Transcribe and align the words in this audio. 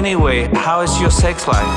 Anyway, 0.00 0.50
how 0.54 0.82
is 0.82 0.98
your 0.98 1.10
sex 1.10 1.46
life? 1.46 1.68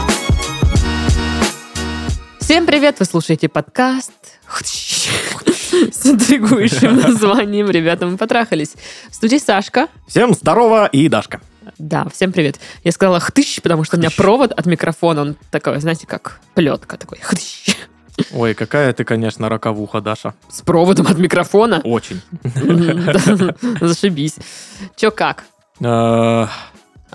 Всем 2.39 2.65
привет! 2.65 2.97
Вы 2.99 3.05
слушаете 3.05 3.49
подкаст 3.49 4.13
с 4.61 6.05
интригующим 6.05 6.95
названием 7.01 7.69
«Ребята, 7.69 8.05
мы 8.05 8.15
потрахались». 8.15 8.75
В 9.09 9.15
студии 9.15 9.39
Сашка. 9.39 9.89
Всем 10.07 10.33
здорово 10.33 10.85
и 10.85 11.09
Дашка. 11.09 11.41
Да, 11.77 12.07
всем 12.13 12.31
привет. 12.31 12.61
Я 12.85 12.93
сказала 12.93 13.19
хтыщ, 13.19 13.61
потому 13.61 13.83
что 13.83 13.97
у 13.97 13.99
меня 13.99 14.09
провод 14.09 14.53
от 14.53 14.65
микрофона, 14.67 15.19
он 15.19 15.35
такой, 15.51 15.81
знаете, 15.81 16.07
как 16.07 16.39
плетка 16.53 16.95
такой. 16.95 17.19
Хтыщ. 17.21 17.75
Ой, 18.31 18.53
какая 18.53 18.93
ты, 18.93 19.03
конечно, 19.03 19.49
роковуха, 19.49 19.99
Даша. 19.99 20.33
С 20.49 20.61
проводом 20.61 21.07
от 21.07 21.17
микрофона. 21.17 21.81
Очень. 21.83 22.21
Зашибись. 23.81 24.35
Чё 24.95 25.11
как? 25.11 25.43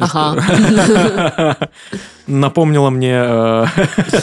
Э, 0.00 0.04
Ага. 0.04 1.56
Напомнила 2.26 2.90
мне, 2.90 3.14
э, 3.14 3.64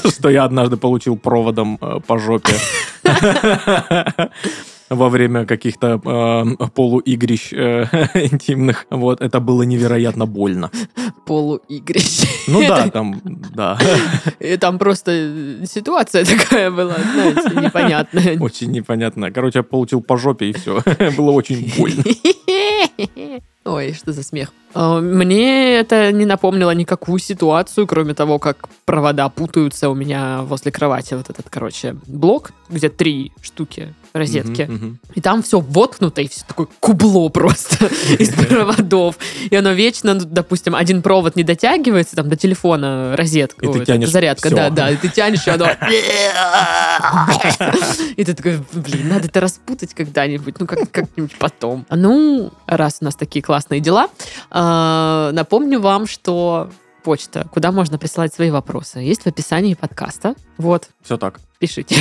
что 0.09 0.29
я 0.29 0.43
однажды 0.43 0.77
получил 0.77 1.17
проводом 1.17 1.77
э, 1.81 1.99
по 2.05 2.17
жопе 2.19 2.53
во 4.89 5.09
время 5.09 5.45
каких-то 5.45 5.99
э, 6.05 6.67
полуигрищ 6.75 7.51
э, 7.53 7.85
интимных. 8.13 8.85
Вот, 8.91 9.21
это 9.21 9.39
было 9.39 9.63
невероятно 9.63 10.25
больно. 10.27 10.69
Полуигрищ. 11.25 12.45
Ну 12.47 12.61
да, 12.67 12.87
там, 12.89 13.19
да, 13.55 13.79
И 14.39 14.55
там 14.57 14.77
просто 14.77 15.65
ситуация 15.65 16.23
такая 16.25 16.69
была, 16.69 16.93
знаете, 17.13 17.59
непонятная. 17.59 18.37
очень 18.39 18.71
непонятно. 18.71 19.31
Короче, 19.31 19.59
я 19.59 19.63
получил 19.63 20.01
по 20.01 20.17
жопе 20.17 20.51
и 20.51 20.53
все. 20.53 20.81
Было 21.17 21.31
очень 21.31 21.73
больно. 21.75 22.03
Ой, 23.65 23.93
что 23.93 24.13
за 24.13 24.21
смех. 24.21 24.53
А, 24.75 25.01
Мне 25.01 25.75
это 25.75 26.11
не 26.11 26.25
напомнило 26.25 26.69
никакую 26.71 27.17
ситуацию, 27.17 27.87
кроме 27.87 28.13
того, 28.13 28.37
как 28.37 28.69
провода 28.85 29.27
путаются 29.29 29.89
у 29.89 29.95
меня 29.95 30.43
возле 30.43 30.71
кровати. 30.71 31.15
Вот 31.15 31.29
этот, 31.31 31.49
короче, 31.49 31.97
блок, 32.05 32.51
где 32.69 32.89
три 32.89 33.31
штуки 33.41 33.93
розетки. 34.15 34.63
Мгм, 34.63 34.73
мгм. 34.75 34.99
И 35.13 35.21
там 35.21 35.43
все 35.43 35.59
воткнуто, 35.59 36.21
и 36.21 36.27
все 36.27 36.41
такое 36.47 36.67
кубло 36.79 37.29
просто 37.29 37.85
из 38.17 38.29
проводов. 38.33 39.17
И 39.49 39.55
оно 39.55 39.71
вечно, 39.73 40.13
ну, 40.13 40.21
допустим, 40.23 40.73
один 40.73 41.01
провод 41.01 41.35
не 41.35 41.43
дотягивается 41.43 42.15
там 42.15 42.29
до 42.29 42.35
телефона 42.35 43.15
розетка. 43.17 43.65
И 43.65 43.71
ты 43.71 43.85
тянешь 43.85 44.09
зарядка, 44.09 44.49
да, 44.49 44.69
да. 44.69 44.89
И 44.89 44.95
ты 44.95 45.09
тянешь, 45.09 45.45
и 45.45 45.49
оно... 45.49 45.67
И 48.15 48.23
ты 48.23 48.33
такой, 48.33 48.59
блин, 48.73 49.09
надо 49.09 49.27
это 49.27 49.41
распутать 49.41 49.93
когда-нибудь, 49.93 50.59
ну 50.59 50.65
как- 50.65 50.89
как-нибудь 50.91 51.37
потом. 51.37 51.85
Ну, 51.89 52.51
раз 52.67 52.97
у 53.01 53.05
нас 53.05 53.15
такие 53.15 53.43
классные 53.43 53.81
дела, 53.81 54.07
а, 54.49 55.31
напомню 55.33 55.81
вам, 55.81 56.07
что 56.07 56.69
почта, 57.03 57.47
куда 57.51 57.71
можно 57.71 57.97
присылать 57.97 58.33
свои 58.33 58.49
вопросы, 58.49 58.99
есть 58.99 59.23
в 59.23 59.27
описании 59.27 59.73
подкаста. 59.73 60.35
Вот, 60.57 60.87
Все 61.03 61.17
так. 61.17 61.39
пишите. 61.59 61.95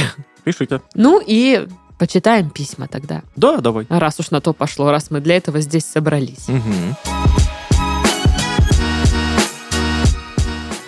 Пишите. 0.45 0.81
Ну 0.95 1.21
и 1.27 1.67
почитаем 1.99 2.51
письма 2.51 2.89
тогда. 2.89 3.23
Да, 3.37 3.59
давай. 3.59 3.87
Раз 3.89 4.21
уж 4.21 4.31
на 4.31 4.41
то 4.41 4.53
пошло, 4.53 4.91
раз 4.91 5.11
мы 5.11 5.21
для 5.21 5.37
этого 5.37 5.61
здесь 5.61 5.85
собрались. 5.85 6.49
Мгм. 6.49 6.97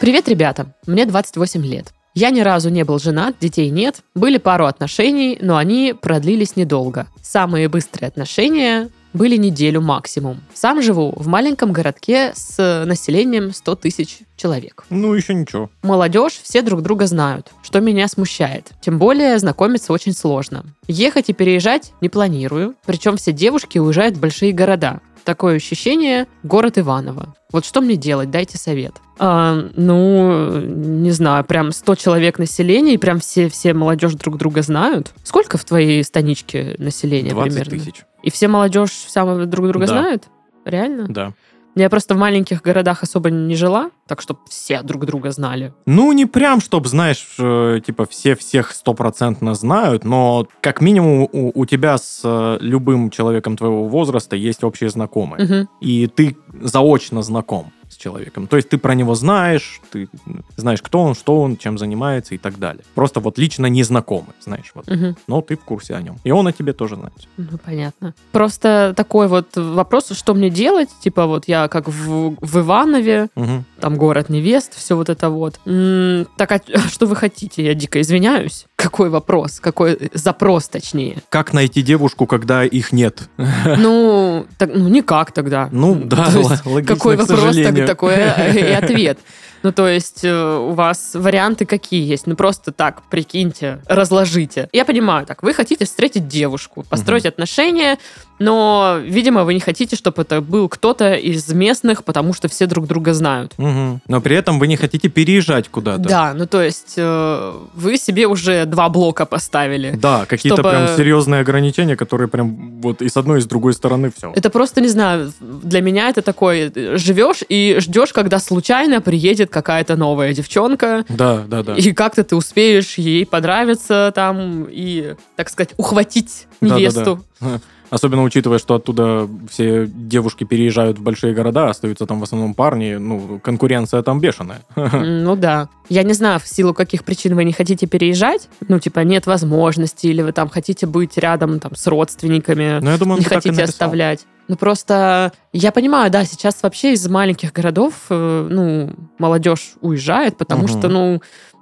Привет, 0.01 0.29
ребята. 0.29 0.75
Мне 0.87 1.07
28 1.07 1.65
лет. 1.65 1.93
Я 2.15 2.31
ни 2.31 2.41
разу 2.41 2.71
не 2.71 2.85
был 2.85 2.99
женат, 2.99 3.37
детей 3.41 3.69
нет. 3.71 3.97
Были 4.15 4.39
пару 4.39 4.67
отношений, 4.67 5.39
но 5.41 5.57
они 5.57 5.95
продлились 6.01 6.57
недолго. 6.57 7.09
Самые 7.23 7.69
быстрые 7.69 8.09
отношения 8.09 8.89
были 9.13 9.37
неделю 9.37 9.81
максимум. 9.81 10.41
Сам 10.55 10.83
живу 10.83 11.13
в 11.17 11.27
маленьком 11.27 11.73
городке 11.73 12.33
с 12.35 12.85
населением 12.87 13.53
100 13.53 13.77
тысяч 13.77 14.19
человек. 14.37 14.85
Ну, 14.91 15.15
еще 15.15 15.35
ничего. 15.35 15.71
Молодежь 15.83 16.41
все 16.43 16.63
друг 16.63 16.83
друга 16.83 17.07
знают, 17.07 17.53
что 17.63 17.81
меня 17.81 18.09
смущает. 18.09 18.73
Тем 18.81 18.99
более 18.99 19.39
знакомиться 19.39 19.93
очень 19.93 20.13
сложно. 20.13 20.65
Ехать 20.87 21.31
и 21.31 21.33
переезжать 21.33 21.93
не 22.01 22.09
планирую, 22.09 22.75
причем 22.85 23.17
все 23.17 23.33
девушки 23.33 23.79
уезжают 23.79 24.17
в 24.17 24.21
большие 24.21 24.53
города. 24.53 25.01
Такое 25.25 25.57
ощущение– 25.57 26.29
город 26.45 26.79
Иваново. 26.79 27.35
Вот 27.51 27.65
что 27.65 27.81
мне 27.81 27.97
делать? 27.97 28.31
Дайте 28.31 28.59
совет. 28.59 28.95
А, 29.19 29.71
ну, 29.75 30.61
не 30.61 31.11
знаю, 31.11 31.45
прям 31.45 31.73
100 31.73 31.95
человек 31.97 32.39
населения, 32.39 32.95
и 32.95 32.99
прям 32.99 33.19
все, 33.19 33.49
все 33.49 33.75
молодежь 33.75 34.15
друг 34.15 34.37
друга 34.37 34.63
знают. 34.63 35.13
Сколько 35.25 35.59
в 35.59 35.65
твоей 35.65 36.05
станичке 36.05 36.77
населения 36.79 37.31
20 37.31 37.53
примерно? 37.53 37.79
тысяч. 37.79 38.05
И 38.27 38.31
все 38.31 38.49
молодежь 38.49 38.91
вся 38.91 39.25
друг 39.47 39.69
друга 39.69 39.87
Да. 39.87 39.93
знают? 39.93 40.25
Реально? 40.65 41.07
Да. 41.09 41.33
Я 41.77 41.89
просто 41.89 42.15
в 42.15 42.19
маленьких 42.19 42.61
городах 42.61 43.05
особо 43.05 43.31
не 43.31 43.55
жила, 43.55 43.91
так 44.09 44.21
чтобы 44.21 44.41
все 44.49 44.83
друг 44.83 45.05
друга 45.07 45.31
знали. 45.31 45.73
Ну, 45.85 46.11
не 46.11 46.27
прям, 46.27 46.61
чтоб, 46.61 46.87
знаешь, 46.89 47.37
э, 47.39 47.81
типа 47.87 48.05
все 48.07 48.35
всех 48.35 48.73
стопроцентно 48.73 49.55
знают, 49.55 50.05
но 50.05 50.49
как 50.61 50.81
минимум 50.81 51.29
у, 51.31 51.53
у 51.55 51.67
тебя 51.67 51.99
с 51.99 52.23
э, 52.25 52.59
любым 52.61 53.11
человеком 53.11 53.57
твоего 53.57 53.87
возраста 53.87 54.35
есть 54.35 54.65
общие 54.65 54.91
знакомые. 54.91 55.45
Мгм. 55.45 55.69
И 55.81 56.09
ты 56.09 56.37
заочно 56.63 57.23
знаком 57.23 57.73
с 57.97 57.99
человеком. 57.99 58.47
То 58.47 58.57
есть 58.57 58.69
ты 58.69 58.79
про 58.79 58.95
него 58.95 59.15
знаешь, 59.15 59.81
ты 59.91 60.09
знаешь, 60.57 60.83
кто 60.83 61.03
он, 61.03 61.15
что 61.15 61.41
он, 61.41 61.57
чем 61.57 61.79
занимается 61.79 62.35
и 62.35 62.39
так 62.39 62.59
далее. 62.59 62.85
Просто 62.95 63.21
вот 63.21 63.39
лично 63.39 63.67
не 63.67 63.83
знакомы, 63.83 64.29
знаешь, 64.41 64.71
вот. 64.75 64.87
Мгм. 64.87 65.17
Но 65.27 65.41
ты 65.41 65.57
в 65.57 65.65
курсе 65.65 65.95
о 65.95 66.03
нем. 66.03 66.19
И 66.25 66.31
он 66.31 66.47
о 66.47 66.53
тебе 66.53 66.73
тоже 66.73 66.97
знает. 66.97 67.15
Ну, 67.39 67.59
понятно. 67.65 68.15
Просто 68.33 68.93
такой 68.97 69.29
вот 69.29 69.57
вопрос, 69.57 70.11
что 70.13 70.35
мне 70.35 70.51
делать? 70.51 70.91
Типа 71.03 71.27
вот 71.27 71.49
я 71.49 71.69
как 71.69 71.89
в, 71.89 72.37
в 72.41 72.59
Иванове, 72.59 73.29
Мгм. 73.35 73.65
там 73.81 73.97
город 73.97 74.29
невест, 74.29 74.75
все 74.77 74.95
вот 74.97 75.09
это 75.09 75.31
вот. 75.31 75.59
М, 75.67 76.27
так, 76.37 76.53
а 76.53 76.61
что 76.91 77.07
вы 77.07 77.17
хотите? 77.17 77.65
Я 77.65 77.75
дико 77.75 78.01
извиняюсь. 78.01 78.67
Какой 78.77 79.09
вопрос? 79.09 79.59
Какой 79.59 80.11
запрос, 80.13 80.69
точнее? 80.69 81.17
Как 81.31 81.55
найти 81.55 81.81
девушку, 81.81 82.27
когда 82.27 82.65
их 82.65 82.93
нет? 82.93 83.29
Ну, 83.79 84.47
так, 84.59 84.71
ну 84.75 84.89
никак 84.89 85.33
тогда. 85.33 85.69
Ну, 85.73 85.95
да, 86.05 86.31
То 86.31 86.39
есть, 86.41 86.67
логично, 86.67 86.97
какой 86.97 87.17
вопрос, 87.17 87.57
так, 87.57 87.87
такой 87.87 88.15
и 88.15 88.73
ответ. 88.73 89.19
Ну, 89.63 89.73
то 89.73 89.89
есть 89.89 90.25
э, 90.25 90.59
у 90.59 90.75
вас 90.75 91.15
варианты 91.15 91.65
какие 91.67 92.09
есть? 92.09 92.29
Ну, 92.29 92.37
просто 92.37 92.71
так, 92.71 93.03
прикиньте, 93.11 93.81
разложите. 93.89 94.69
Я 94.73 94.85
понимаю, 94.85 95.27
так, 95.27 95.43
вы 95.43 95.55
хотите 95.55 95.87
встретить 95.87 96.29
девушку, 96.29 96.85
построить 96.89 97.27
отношения, 97.27 97.99
но, 98.39 98.99
видимо, 99.03 99.45
вы 99.45 99.55
не 99.55 99.61
хотите, 99.61 99.97
чтобы 99.97 100.23
это 100.23 100.41
был 100.41 100.69
кто-то 100.69 101.15
из 101.15 101.49
местных, 101.53 102.05
потому 102.05 102.33
что 102.35 102.49
все 102.49 102.67
друг 102.67 102.87
друга 102.87 103.15
знают. 103.15 103.55
Мгм. 103.59 104.03
Но 104.09 104.21
при 104.21 104.37
этом 104.37 104.59
вы 104.59 104.67
не 104.67 104.77
хотите 104.77 105.09
переезжать 105.09 105.69
куда-то. 105.69 106.01
Да, 106.03 106.35
ну 106.35 106.47
то 106.47 106.63
есть 106.63 106.95
э, 106.97 107.53
вы 107.75 107.97
себе 107.97 108.27
уже 108.27 108.65
два 108.67 108.89
блока 108.89 109.25
поставили. 109.27 109.91
Да, 109.97 110.27
какие-то 110.27 110.57
Чтобы- 110.63 110.71
прям 110.71 110.97
серьезные 110.97 111.41
ограничения, 111.41 111.97
которые 111.97 112.29
прям 112.29 112.81
вот 112.81 113.03
и 113.03 113.09
с 113.09 113.17
одной, 113.17 113.39
и 113.39 113.43
с 113.43 113.47
другой 113.47 113.73
стороны 113.73 114.13
все. 114.15 114.33
Это 114.35 114.51
просто, 114.51 114.81
не 114.81 114.89
знаю, 114.89 115.33
для 115.41 115.81
меня 115.81 116.09
это 116.09 116.23
такой, 116.23 116.71
э, 116.75 116.97
живешь 116.99 117.43
и 117.49 117.77
ждешь, 117.81 118.13
когда 118.13 118.39
случайно 118.39 119.01
приедет 119.01 119.51
какая-то 119.51 119.97
новая 119.97 120.33
девчонка, 120.35 121.05
Да, 121.09 121.45
да, 121.47 121.63
да. 121.63 121.75
и 121.75 121.93
как-то 121.93 122.23
ты 122.25 122.37
успеешь 122.37 122.99
ей 122.99 123.25
понравиться 123.25 124.13
там 124.15 124.67
и, 124.69 125.15
так 125.37 125.49
сказать, 125.49 125.71
ухватить 125.77 126.47
невесту. 126.61 127.25
Особенно 127.91 128.23
учитывая, 128.23 128.59
что 128.59 128.75
оттуда 128.75 129.29
все 129.51 129.87
девушки 129.87 130.45
переезжают 130.45 130.99
в 130.99 131.03
большие 131.03 131.35
города, 131.35 131.71
остаются 131.71 132.07
там 132.07 132.21
в 132.21 132.23
основном 132.23 132.55
парни, 132.55 132.95
ну, 132.95 133.39
конкуренция 133.43 134.03
там 134.03 134.21
бешеная. 134.21 134.63
Ну 135.27 135.37
да. 135.37 135.69
Я 135.89 136.03
не 136.03 136.15
знаю, 136.15 136.41
в 136.41 136.49
силу 136.49 136.75
каких 136.75 137.05
причин 137.05 137.37
вы 137.37 137.45
не 137.45 137.53
хотите 137.53 137.87
переезжать. 137.87 138.49
Ну, 138.69 138.81
типа, 138.81 139.01
нет 139.01 139.27
возможности, 139.27 140.09
или 140.09 140.23
вы 140.23 140.33
там 140.33 140.49
хотите 140.49 140.87
быть 140.87 141.17
рядом 141.17 141.61
там 141.61 141.77
с 141.77 141.87
родственниками. 141.87 142.81
Но 142.81 142.91
я 142.91 142.99
думаю, 142.99 143.19
не 143.21 143.25
хотите 143.25 143.63
оставлять. 143.63 144.27
Ну, 144.49 144.57
просто 144.57 145.33
я 145.53 145.73
понимаю, 145.73 146.11
да, 146.11 146.25
сейчас 146.25 146.63
вообще 146.63 146.93
из 146.93 147.07
маленьких 147.09 147.53
городов, 147.53 147.95
э, 148.11 148.49
ну, 148.51 148.93
молодежь 149.19 149.75
уезжает, 149.81 150.37
потому 150.37 150.65
Мгм. 150.65 150.69
что, 150.69 150.89
ну, 150.89 151.21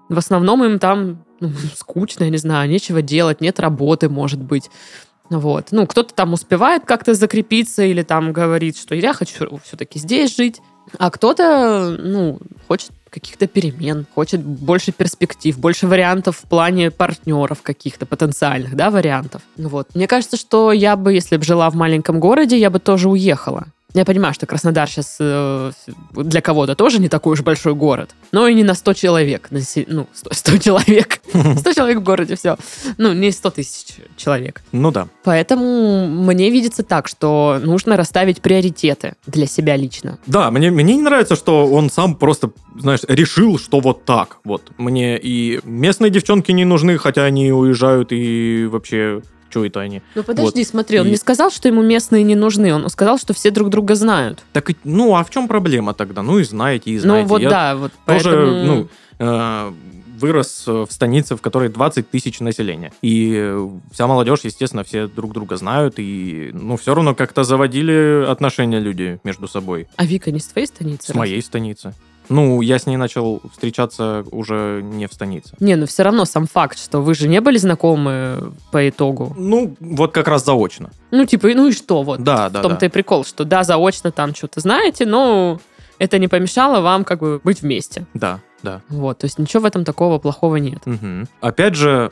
в 0.08 0.18
основном 0.18 0.64
им 0.64 0.78
там 0.78 1.24
ну, 1.40 1.50
скучно, 1.76 2.24
я 2.24 2.30
не 2.30 2.36
знаю, 2.36 2.68
нечего 2.68 3.02
делать, 3.02 3.40
нет 3.40 3.58
работы, 3.60 4.08
может 4.08 4.42
быть. 4.42 4.70
Вот. 5.30 5.68
Ну, 5.70 5.86
кто-то 5.86 6.14
там 6.14 6.32
успевает 6.32 6.84
как-то 6.84 7.14
закрепиться 7.14 7.82
или 7.82 8.02
там 8.02 8.32
говорит, 8.32 8.76
что 8.76 8.94
я 8.94 9.12
хочу 9.12 9.58
все-таки 9.64 9.98
здесь 9.98 10.36
жить, 10.36 10.60
а 10.98 11.10
кто-то, 11.10 11.96
ну, 11.98 12.38
хочет 12.68 12.90
каких-то 13.10 13.46
перемен, 13.46 14.06
хочет 14.14 14.42
больше 14.42 14.90
перспектив, 14.92 15.56
больше 15.58 15.86
вариантов 15.86 16.38
в 16.38 16.48
плане 16.48 16.90
партнеров 16.90 17.62
каких-то 17.62 18.06
потенциальных, 18.06 18.74
да, 18.74 18.90
вариантов. 18.90 19.42
Вот. 19.56 19.94
Мне 19.94 20.08
кажется, 20.08 20.36
что 20.36 20.72
я 20.72 20.96
бы, 20.96 21.12
если 21.12 21.36
бы 21.36 21.44
жила 21.44 21.70
в 21.70 21.76
маленьком 21.76 22.18
городе, 22.18 22.58
я 22.58 22.70
бы 22.70 22.80
тоже 22.80 23.08
уехала. 23.08 23.66
Я 23.94 24.04
понимаю, 24.04 24.34
что 24.34 24.44
Краснодар 24.46 24.88
сейчас 24.88 25.18
для 25.18 26.40
кого-то 26.40 26.74
тоже 26.74 26.98
не 27.00 27.08
такой 27.08 27.34
уж 27.34 27.42
большой 27.42 27.74
город, 27.74 28.10
но 28.32 28.48
и 28.48 28.54
не 28.54 28.64
на 28.64 28.74
100 28.74 28.92
человек. 28.94 29.48
насе- 29.50 29.84
Ну, 29.88 30.08
100, 30.12 30.34
100 30.34 30.58
человек. 30.64 31.20
100 31.58 31.72
человек 31.72 31.98
в 31.98 32.02
городе, 32.02 32.34
все. 32.34 32.56
Ну, 32.98 33.12
не 33.12 33.30
100 33.30 33.50
тысяч 33.50 33.86
человек. 34.16 34.62
Ну 34.72 34.90
да. 34.90 35.06
Поэтому 35.22 36.08
мне 36.08 36.50
видится 36.50 36.82
так, 36.82 37.06
что 37.08 37.60
нужно 37.62 37.96
расставить 37.96 38.42
приоритеты 38.42 39.14
для 39.26 39.46
себя 39.46 39.76
лично. 39.76 40.18
Да, 40.26 40.50
мне, 40.50 40.70
мне 40.72 40.96
не 40.96 41.02
нравится, 41.02 41.36
что 41.36 41.66
он 41.68 41.88
сам 41.88 42.16
просто, 42.16 42.50
знаешь, 42.76 43.00
решил, 43.06 43.58
что 43.58 43.78
вот 43.80 44.04
так. 44.04 44.38
Вот. 44.44 44.72
Мне 44.76 45.16
и 45.18 45.60
местные 45.64 46.10
девчонки 46.10 46.50
не 46.52 46.64
нужны, 46.64 46.98
хотя 46.98 47.24
они 47.24 47.52
уезжают 47.52 48.08
и 48.10 48.66
вообще... 48.70 49.22
Что 49.54 49.64
это 49.64 49.80
они? 49.82 50.02
Ну 50.16 50.24
подожди, 50.24 50.62
Вот. 50.62 50.66
смотри, 50.68 50.98
он 50.98 51.06
И- 51.06 51.10
не 51.10 51.16
сказал, 51.16 51.48
что 51.52 51.68
ему 51.68 51.80
местные 51.80 52.24
не 52.24 52.34
нужны, 52.34 52.74
он 52.74 52.88
сказал, 52.90 53.18
что 53.18 53.34
все 53.34 53.52
друг 53.52 53.70
друга 53.70 53.94
знают. 53.94 54.42
Так, 54.52 54.70
ну, 54.82 55.14
а 55.14 55.22
в 55.22 55.30
чем 55.30 55.46
проблема 55.46 55.94
тогда? 55.94 56.22
Ну, 56.22 56.40
и 56.40 56.42
знаете, 56.42 56.90
и 56.90 56.98
знаете. 56.98 57.22
ну 57.22 57.28
вот 57.28 57.40
Я 57.40 57.50
да, 57.50 57.76
вот 57.76 57.92
тоже, 58.04 58.24
поэтому- 58.24 58.64
ну, 58.64 58.88
э, 59.20 59.72
вырос 60.18 60.64
в 60.66 60.88
станице, 60.90 61.36
в 61.36 61.40
которой 61.40 61.68
20 61.68 62.10
тысяч 62.10 62.40
населения. 62.40 62.92
И 63.00 63.54
вся 63.92 64.08
молодежь, 64.08 64.40
естественно, 64.42 64.82
все 64.82 65.06
друг 65.06 65.32
друга 65.32 65.56
знают. 65.56 65.94
И, 65.98 66.50
ну, 66.52 66.76
все 66.76 66.94
равно 66.96 67.14
как-то 67.14 67.44
заводили 67.44 68.24
отношения 68.28 68.80
люди 68.80 69.20
между 69.22 69.46
собой. 69.46 69.86
А 69.96 70.04
Вика 70.04 70.32
не 70.32 70.40
с 70.40 70.46
твоей 70.46 70.66
станицы? 70.66 71.06
С 71.06 71.08
раз? 71.10 71.16
моей 71.16 71.40
станицы. 71.42 71.94
Ну, 72.28 72.60
я 72.60 72.78
с 72.78 72.86
ней 72.86 72.96
начал 72.96 73.42
встречаться 73.52 74.24
уже 74.30 74.80
не 74.82 75.06
в 75.06 75.12
станице. 75.12 75.54
Не, 75.60 75.76
ну 75.76 75.86
все 75.86 76.02
равно 76.02 76.24
сам 76.24 76.46
факт, 76.46 76.78
что 76.78 77.00
вы 77.00 77.14
же 77.14 77.28
не 77.28 77.40
были 77.40 77.58
знакомы 77.58 78.52
по 78.72 78.88
итогу. 78.88 79.34
Ну, 79.36 79.76
вот 79.80 80.12
как 80.12 80.28
раз 80.28 80.44
заочно. 80.44 80.90
Ну, 81.10 81.24
типа, 81.26 81.48
ну 81.54 81.68
и 81.68 81.72
что 81.72 82.02
вот? 82.02 82.22
Да, 82.22 82.48
в 82.48 82.52
да, 82.52 82.62
том-то 82.62 82.80
да. 82.80 82.86
и 82.86 82.88
прикол, 82.88 83.24
что 83.24 83.44
да, 83.44 83.64
заочно 83.64 84.10
там 84.10 84.34
что-то 84.34 84.60
знаете, 84.60 85.06
но 85.06 85.60
это 85.98 86.18
не 86.18 86.28
помешало 86.28 86.80
вам 86.80 87.04
как 87.04 87.20
бы 87.20 87.40
быть 87.44 87.62
вместе. 87.62 88.06
Да, 88.14 88.40
да. 88.62 88.80
Вот, 88.88 89.18
то 89.18 89.26
есть 89.26 89.38
ничего 89.38 89.62
в 89.62 89.66
этом 89.66 89.84
такого 89.84 90.18
плохого 90.18 90.56
нет. 90.56 90.84
Мгм. 90.86 91.28
Опять 91.40 91.74
же, 91.74 92.10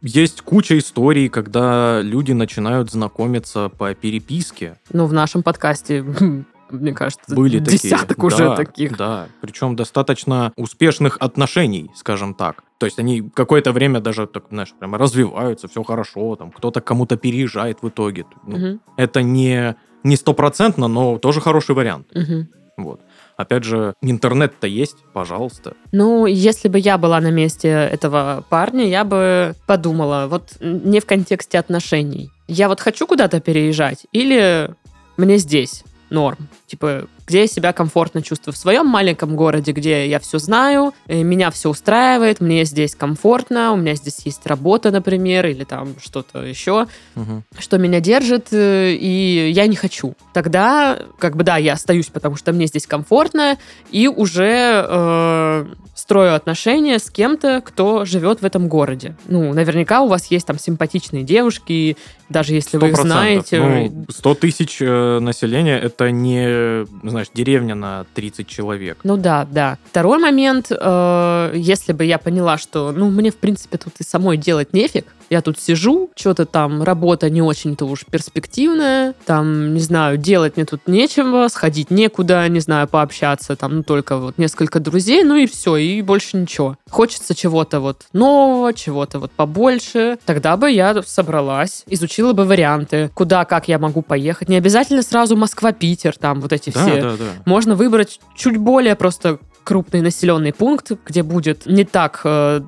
есть 0.00 0.42
куча 0.42 0.78
историй, 0.78 1.28
когда 1.28 2.00
люди 2.00 2.32
начинают 2.32 2.90
знакомиться 2.90 3.68
по 3.68 3.94
переписке. 3.94 4.76
Ну, 4.90 5.06
в 5.06 5.12
нашем 5.12 5.42
подкасте, 5.42 6.04
мне 6.70 6.92
кажется, 6.92 7.34
Были 7.34 7.58
такие. 7.58 7.78
десяток 7.78 8.22
уже 8.22 8.38
Да, 8.38 8.56
таких. 8.56 8.96
Да, 8.96 9.28
причем 9.40 9.76
достаточно 9.76 10.52
успешных 10.56 11.16
отношений, 11.20 11.90
скажем 11.94 12.34
так. 12.34 12.62
То 12.78 12.86
есть 12.86 12.98
они 12.98 13.22
какое-то 13.34 13.72
время 13.72 14.00
даже, 14.00 14.26
так, 14.26 14.44
знаешь, 14.50 14.72
прямо 14.78 14.98
развиваются, 14.98 15.68
все 15.68 15.82
хорошо, 15.82 16.36
там 16.36 16.50
кто-то 16.50 16.80
кому-то 16.80 17.16
переезжает 17.16 17.82
в 17.82 17.88
итоге. 17.88 18.24
Ну, 18.46 18.56
Мгм, 18.56 18.80
Это 18.96 19.22
не 19.22 19.76
не 20.04 20.16
стопроцентно, 20.16 20.86
но 20.88 21.18
тоже 21.18 21.40
хороший 21.40 21.74
вариант. 21.74 22.06
мгм. 22.14 22.48
Вот. 22.76 23.00
Опять 23.36 23.64
же, 23.64 23.94
интернет-то 24.00 24.68
есть, 24.68 24.96
пожалуйста. 25.12 25.74
Ну, 25.90 26.26
если 26.26 26.68
бы 26.68 26.78
я 26.78 26.96
была 26.98 27.20
на 27.20 27.30
месте 27.32 27.68
этого 27.68 28.44
парня, 28.48 28.86
я 28.86 29.02
бы 29.04 29.54
подумала, 29.66 30.26
вот 30.30 30.56
не 30.60 31.00
в 31.00 31.06
контексте 31.06 31.58
отношений. 31.58 32.30
Я 32.46 32.68
вот 32.68 32.80
хочу 32.80 33.06
куда-то 33.08 33.40
переезжать 33.40 34.06
или 34.12 34.70
мне 35.16 35.38
здесь 35.38 35.82
норм? 36.10 36.38
Типа, 36.66 37.06
где 37.28 37.40
я 37.42 37.46
себя 37.46 37.72
комфортно 37.72 38.22
чувствую? 38.22 38.54
В 38.54 38.56
своем 38.56 38.86
маленьком 38.86 39.36
городе, 39.36 39.72
где 39.72 40.08
я 40.08 40.18
все 40.18 40.38
знаю, 40.38 40.94
э, 41.06 41.22
меня 41.22 41.50
все 41.50 41.68
устраивает, 41.68 42.40
мне 42.40 42.64
здесь 42.64 42.94
комфортно, 42.94 43.72
у 43.72 43.76
меня 43.76 43.94
здесь 43.94 44.20
есть 44.24 44.46
работа, 44.46 44.90
например, 44.90 45.46
или 45.46 45.64
там 45.64 45.94
что-то 46.02 46.42
еще, 46.42 46.86
Мгм. 47.14 47.44
что 47.58 47.76
меня 47.78 48.00
держит, 48.00 48.48
э, 48.52 48.92
и 48.94 49.50
я 49.54 49.66
не 49.66 49.76
хочу. 49.76 50.14
Тогда, 50.32 50.98
как 51.18 51.36
бы, 51.36 51.44
да, 51.44 51.58
я 51.58 51.74
остаюсь, 51.74 52.06
потому 52.06 52.36
что 52.36 52.52
мне 52.52 52.66
здесь 52.66 52.86
комфортно, 52.86 53.58
и 53.90 54.08
уже 54.08 54.86
э, 54.88 55.66
строю 55.94 56.34
отношения 56.34 56.98
с 56.98 57.10
кем-то, 57.10 57.60
кто 57.60 58.04
живет 58.04 58.40
в 58.40 58.44
этом 58.44 58.68
городе. 58.68 59.16
Ну, 59.26 59.52
наверняка 59.52 60.00
у 60.00 60.08
вас 60.08 60.26
есть 60.30 60.46
там 60.46 60.58
симпатичные 60.58 61.24
девушки, 61.24 61.96
даже 62.28 62.54
если 62.54 62.76
вы 62.78 62.88
их 62.90 62.94
100%. 62.96 63.00
знаете. 63.02 63.60
Ну, 63.60 64.06
100 64.08 64.34
тысяч 64.36 64.78
э, 64.80 65.18
населения 65.18 65.78
это 65.78 66.10
не, 66.10 66.86
знаешь, 67.18 67.30
деревня 67.34 67.74
на 67.74 68.06
30 68.14 68.46
человек. 68.46 68.98
Ну 69.02 69.16
да, 69.16 69.46
да. 69.50 69.78
Второй 69.90 70.18
момент, 70.18 70.70
э, 70.70 71.52
если 71.54 71.92
бы 71.92 72.04
я 72.04 72.18
поняла, 72.18 72.58
что, 72.58 72.92
ну, 72.92 73.10
мне, 73.10 73.30
в 73.30 73.36
принципе, 73.36 73.78
тут 73.78 73.94
и 73.98 74.04
самой 74.04 74.36
делать 74.36 74.72
нефиг, 74.72 75.06
я 75.30 75.42
тут 75.42 75.58
сижу, 75.58 76.10
что-то 76.16 76.46
там, 76.46 76.82
работа 76.82 77.30
не 77.30 77.42
очень-то 77.42 77.84
уж 77.86 78.04
перспективная, 78.10 79.14
там, 79.26 79.74
не 79.74 79.80
знаю, 79.80 80.16
делать 80.16 80.56
мне 80.56 80.64
тут 80.64 80.86
нечего, 80.86 81.48
сходить 81.48 81.90
некуда, 81.90 82.48
не 82.48 82.60
знаю, 82.60 82.88
пообщаться, 82.88 83.56
там, 83.56 83.76
ну, 83.76 83.82
только 83.82 84.16
вот 84.16 84.38
несколько 84.38 84.80
друзей, 84.80 85.24
ну 85.24 85.36
и 85.36 85.46
все, 85.46 85.76
и 85.76 86.02
больше 86.02 86.36
ничего. 86.36 86.76
Хочется 86.90 87.34
чего-то 87.34 87.80
вот 87.80 88.06
нового, 88.12 88.72
чего-то 88.72 89.18
вот 89.18 89.32
побольше, 89.32 90.18
тогда 90.24 90.56
бы 90.56 90.70
я 90.70 91.02
собралась, 91.02 91.84
изучила 91.86 92.32
бы 92.32 92.44
варианты, 92.44 93.10
куда, 93.14 93.44
как 93.44 93.68
я 93.68 93.78
могу 93.78 94.02
поехать. 94.02 94.48
Не 94.48 94.56
обязательно 94.56 95.02
сразу 95.02 95.36
Москва-Питер, 95.36 96.16
там, 96.18 96.40
вот 96.40 96.52
эти 96.52 96.70
Да, 96.70 96.80
все 96.80 97.00
да, 97.02 97.10
да. 97.16 97.24
можно 97.44 97.74
выбрать 97.74 98.20
чуть 98.36 98.56
более 98.56 98.94
просто 98.94 99.38
крупный 99.64 100.00
населенный 100.00 100.52
пункт, 100.52 100.92
где 101.06 101.22
будет 101.22 101.66
не 101.66 101.84
так 101.84 102.20
э, 102.24 102.60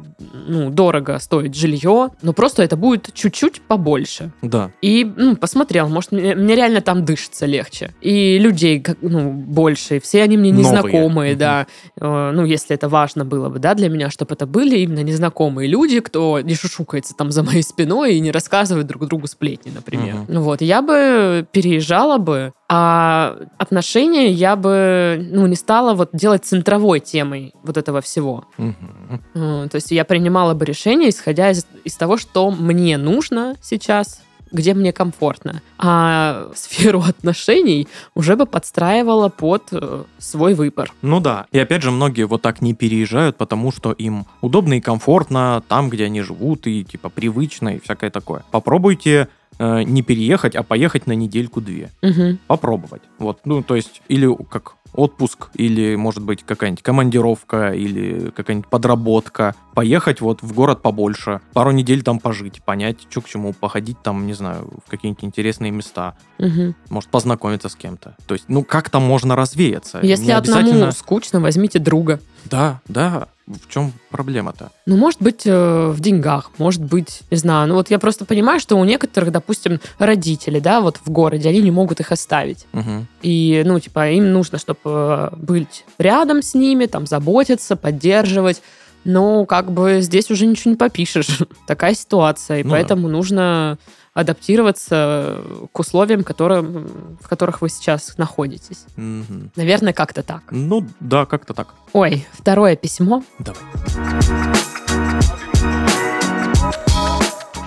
ну, 0.49 0.71
дорого 0.71 1.19
стоить 1.19 1.55
жилье, 1.55 2.11
но 2.23 2.33
просто 2.33 2.63
это 2.63 2.77
будет 2.77 3.13
чуть-чуть 3.15 3.63
побольше. 3.63 4.33
Да. 4.43 4.71
И 4.83 5.05
ну, 5.17 5.37
посмотрел, 5.37 5.89
может, 5.89 6.13
мне, 6.13 6.35
мне 6.35 6.55
реально 6.57 6.81
там 6.81 7.05
дышится 7.05 7.47
легче. 7.47 7.95
И 8.01 8.39
людей 8.39 8.81
как, 8.81 8.99
ну, 9.01 9.31
больше, 9.33 10.01
все 10.01 10.23
они 10.23 10.37
мне 10.37 10.53
Новые. 10.53 10.67
незнакомые, 10.67 11.31
Мгм. 11.33 11.39
да. 11.39 11.67
Э, 12.01 12.31
ну, 12.33 12.45
если 12.45 12.75
это 12.75 12.89
важно 12.89 13.25
было 13.25 13.49
бы, 13.49 13.59
да, 13.59 13.75
для 13.75 13.89
меня, 13.89 14.11
чтобы 14.11 14.35
это 14.35 14.47
были 14.47 14.79
именно 14.79 15.03
незнакомые 15.03 15.69
люди, 15.69 16.01
кто 16.01 16.41
не 16.41 16.55
шушукается 16.55 17.15
там 17.15 17.31
за 17.31 17.43
моей 17.43 17.63
спиной 17.63 18.15
и 18.15 18.21
не 18.21 18.31
рассказывает 18.31 18.87
друг 18.87 19.07
другу 19.07 19.27
сплетни, 19.27 19.71
например. 19.75 20.17
Ну 20.29 20.43
Вот, 20.43 20.61
я 20.61 20.83
бы 20.83 21.47
переезжала 21.53 22.19
бы, 22.19 22.53
а 22.73 23.37
отношения 23.59 24.31
я 24.31 24.55
бы, 24.55 25.19
ну, 25.33 25.49
не 25.49 25.57
стала 25.57 25.95
вот 25.95 26.11
делать 26.13 26.45
центровой 26.45 27.01
темой 27.01 27.53
вот 27.65 27.77
этого 27.77 28.01
всего. 28.01 28.45
Э, 28.59 29.67
То 29.69 29.75
есть 29.75 29.91
я 29.91 30.05
принимала 30.05 30.55
бы 30.55 30.65
решение, 30.65 31.11
исходя 31.11 31.51
из, 31.51 31.67
из 31.83 31.97
того, 31.97 32.17
что 32.17 32.49
мне 32.53 32.97
нужно 32.97 33.57
сейчас, 33.61 34.23
где 34.53 34.73
мне 34.73 34.93
комфортно. 34.93 35.63
А 35.79 36.49
сферу 36.55 37.01
отношений 37.01 37.89
уже 38.15 38.37
бы 38.37 38.47
подстраивала 38.47 39.31
под 39.31 39.65
э, 39.73 40.05
свой 40.19 40.55
выбор. 40.55 40.93
Ну 41.03 41.19
да. 41.19 41.47
И 41.51 41.59
опять 41.59 41.83
же, 41.83 41.91
многие 41.91 42.23
вот 42.23 42.41
так 42.43 42.63
не 42.63 42.75
переезжают, 42.75 43.37
потому 43.37 43.73
что 43.73 43.91
им 43.91 44.27
удобно 44.43 44.75
и 44.75 44.81
комфортно 44.81 45.61
там, 45.67 45.91
где 45.91 46.05
они 46.05 46.21
живут, 46.23 46.69
и 46.69 46.85
типа 46.85 47.09
привычно, 47.09 47.71
и 47.71 47.81
всякое 47.81 48.11
такое. 48.11 48.45
Попробуйте 48.53 49.27
э, 49.59 49.83
не 49.83 50.03
переехать, 50.03 50.55
а 50.57 50.63
поехать 50.63 51.07
на 51.07 51.13
недельку-две. 51.13 51.91
Мгм. 52.03 52.39
Попробовать. 52.47 53.03
Вот, 53.19 53.41
ну, 53.45 53.63
то 53.63 53.77
есть, 53.77 54.03
или 54.09 54.29
как 54.51 54.75
отпуск, 54.93 55.51
или, 55.55 55.95
может 55.95 56.23
быть, 56.25 56.43
какая-нибудь 56.43 56.83
командировка, 56.83 57.71
или 57.73 58.31
какая-нибудь 58.31 58.69
подработка. 58.69 59.55
Поехать 59.75 60.21
вот 60.21 60.43
в 60.43 60.53
город 60.53 60.83
побольше, 60.83 61.41
пару 61.53 61.71
недель 61.71 62.03
там 62.03 62.19
пожить, 62.19 62.61
понять, 62.65 62.97
что 63.09 63.21
к 63.21 63.27
чему, 63.29 63.53
походить 63.53 64.03
там, 64.03 64.27
не 64.27 64.33
знаю, 64.33 64.69
в 64.85 64.91
какие-нибудь 64.91 65.23
интересные 65.23 65.71
места, 65.71 66.17
Мгм. 66.39 66.75
может, 66.89 67.09
познакомиться 67.09 67.69
с 67.69 67.77
кем-то. 67.77 68.17
То 68.27 68.35
есть, 68.35 68.47
ну, 68.49 68.65
как-то 68.65 68.99
можно 68.99 69.37
развеяться. 69.37 70.01
Если 70.03 70.27
Не 70.27 70.33
одному 70.33 70.59
обязательно- 70.61 70.91
скучно, 70.93 71.41
возьмите 71.41 71.79
друга. 71.79 72.19
Да, 72.47 72.81
да. 72.89 73.29
В 73.51 73.69
чем 73.69 73.93
проблема-то? 74.11 74.71
Ну, 74.87 74.97
может 74.97 75.21
быть, 75.21 75.43
э, 75.45 75.89
в 75.91 76.01
деньгах, 76.01 76.53
может 76.59 76.83
быть, 76.83 77.23
не 77.31 77.37
знаю. 77.37 77.69
Ну, 77.69 77.75
вот 77.75 77.91
я 77.91 77.99
просто 77.99 78.25
понимаю, 78.25 78.61
что 78.61 78.77
у 78.77 78.85
некоторых, 78.85 79.33
допустим, 79.33 79.81
родители, 79.99 80.61
да, 80.61 80.81
вот 80.81 80.99
в 81.05 81.11
городе, 81.11 81.49
они 81.49 81.61
не 81.61 81.73
могут 81.73 81.99
их 81.99 82.13
оставить. 82.13 82.67
Мгм. 82.73 83.09
И, 83.23 83.63
ну, 83.67 83.81
типа, 83.81 84.11
им 84.11 84.33
нужно, 84.33 84.59
чтобы 84.59 85.31
быть 85.37 85.85
рядом 85.99 86.43
с 86.43 86.55
ними, 86.55 86.87
там, 86.87 87.07
заботиться, 87.07 87.75
поддерживать. 87.75 88.63
Но, 89.05 89.47
как 89.47 89.73
бы, 89.73 90.01
здесь 90.01 90.31
уже 90.31 90.47
ничего 90.47 90.73
не 90.73 90.77
попишешь. 90.77 91.39
Такая 91.67 91.95
ситуация. 91.95 92.61
И 92.61 92.63
Ну 92.63 92.71
да. 92.71 92.77
поэтому 92.77 93.09
нужно 93.09 93.79
адаптироваться 94.13 95.43
к 95.73 95.79
условиям, 95.79 96.25
которым, 96.25 97.17
в 97.23 97.29
которых 97.29 97.63
вы 97.63 97.69
сейчас 97.69 98.19
находитесь. 98.19 98.85
Мгм. 98.97 99.51
Наверное, 99.57 99.93
как-то 99.93 100.23
так. 100.23 100.43
Ну, 100.51 100.87
да, 100.99 101.27
как-то 101.27 101.55
так. 101.55 101.75
Ой, 101.93 102.27
второе 102.33 102.77
письмо. 102.77 103.23
Давай. 103.39 103.63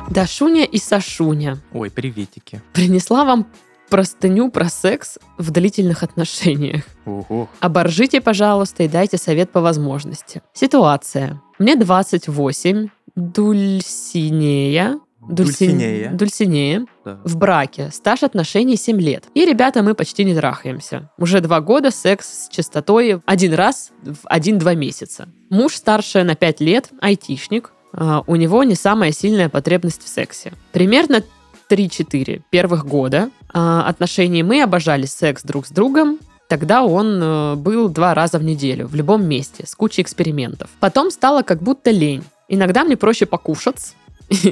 Дашуня 0.09 0.63
и 0.65 0.77
Сашуня. 0.77 1.57
Ой, 1.73 1.89
приветики. 1.89 2.61
Принесла 2.73 3.25
вам 3.25 3.47
простыню 3.89 4.49
про 4.49 4.69
секс 4.69 5.17
в 5.37 5.51
длительных 5.51 6.03
отношениях. 6.03 6.83
Ого. 7.05 7.49
Оборжите, 7.59 8.21
пожалуйста, 8.21 8.83
и 8.83 8.87
дайте 8.87 9.17
совет 9.17 9.51
по 9.51 9.61
возможности. 9.61 10.41
Ситуация. 10.53 11.41
Мне 11.59 11.75
28, 11.75 12.87
Дульсинея, 13.15 14.99
Дульсинея. 15.27 16.11
Дульсинея. 16.11 16.85
Да. 17.05 17.19
В 17.23 17.37
браке. 17.37 17.89
Стаж 17.91 18.23
отношений 18.23 18.75
7 18.75 18.99
лет. 18.99 19.25
И, 19.33 19.45
ребята, 19.45 19.81
мы 19.81 19.93
почти 19.95 20.23
не 20.25 20.35
трахаемся. 20.35 21.09
Уже 21.17 21.39
два 21.39 21.61
года 21.61 21.91
секс 21.91 22.45
с 22.45 22.49
частотой 22.49 23.21
один 23.25 23.53
раз 23.53 23.91
в 24.03 24.19
один-два 24.25 24.73
месяца. 24.73 25.29
Муж 25.49 25.75
старше 25.75 26.23
на 26.23 26.35
5 26.35 26.61
лет, 26.61 26.89
айтишник. 27.01 27.71
А, 27.93 28.23
У 28.27 28.35
него 28.35 28.63
не 28.63 28.75
самая 28.75 29.11
сильная 29.11 29.49
потребность 29.49 30.03
в 30.03 30.07
сексе. 30.07 30.53
Примерно 30.71 31.23
3-4 31.69 32.41
первых 32.49 32.85
года 32.85 33.29
а, 33.53 33.87
отношений 33.87 34.43
мы 34.43 34.61
обожали 34.61 35.05
секс 35.05 35.43
друг 35.43 35.67
с 35.67 35.69
другом, 35.69 36.19
Тогда 36.49 36.83
он 36.83 37.19
э, 37.19 37.55
был 37.55 37.89
два 37.89 38.13
раза 38.13 38.37
в 38.37 38.43
неделю, 38.43 38.85
в 38.85 38.93
любом 38.93 39.25
месте, 39.25 39.65
с 39.65 39.73
кучей 39.73 40.03
экспериментов. 40.03 40.69
Потом 40.79 41.09
стало 41.09 41.41
как 41.41 41.63
будто 41.63 41.89
лень. 41.89 42.23
Иногда 42.47 42.83
мне 42.83 42.95
проще 42.95 43.25
покушать 43.25 43.95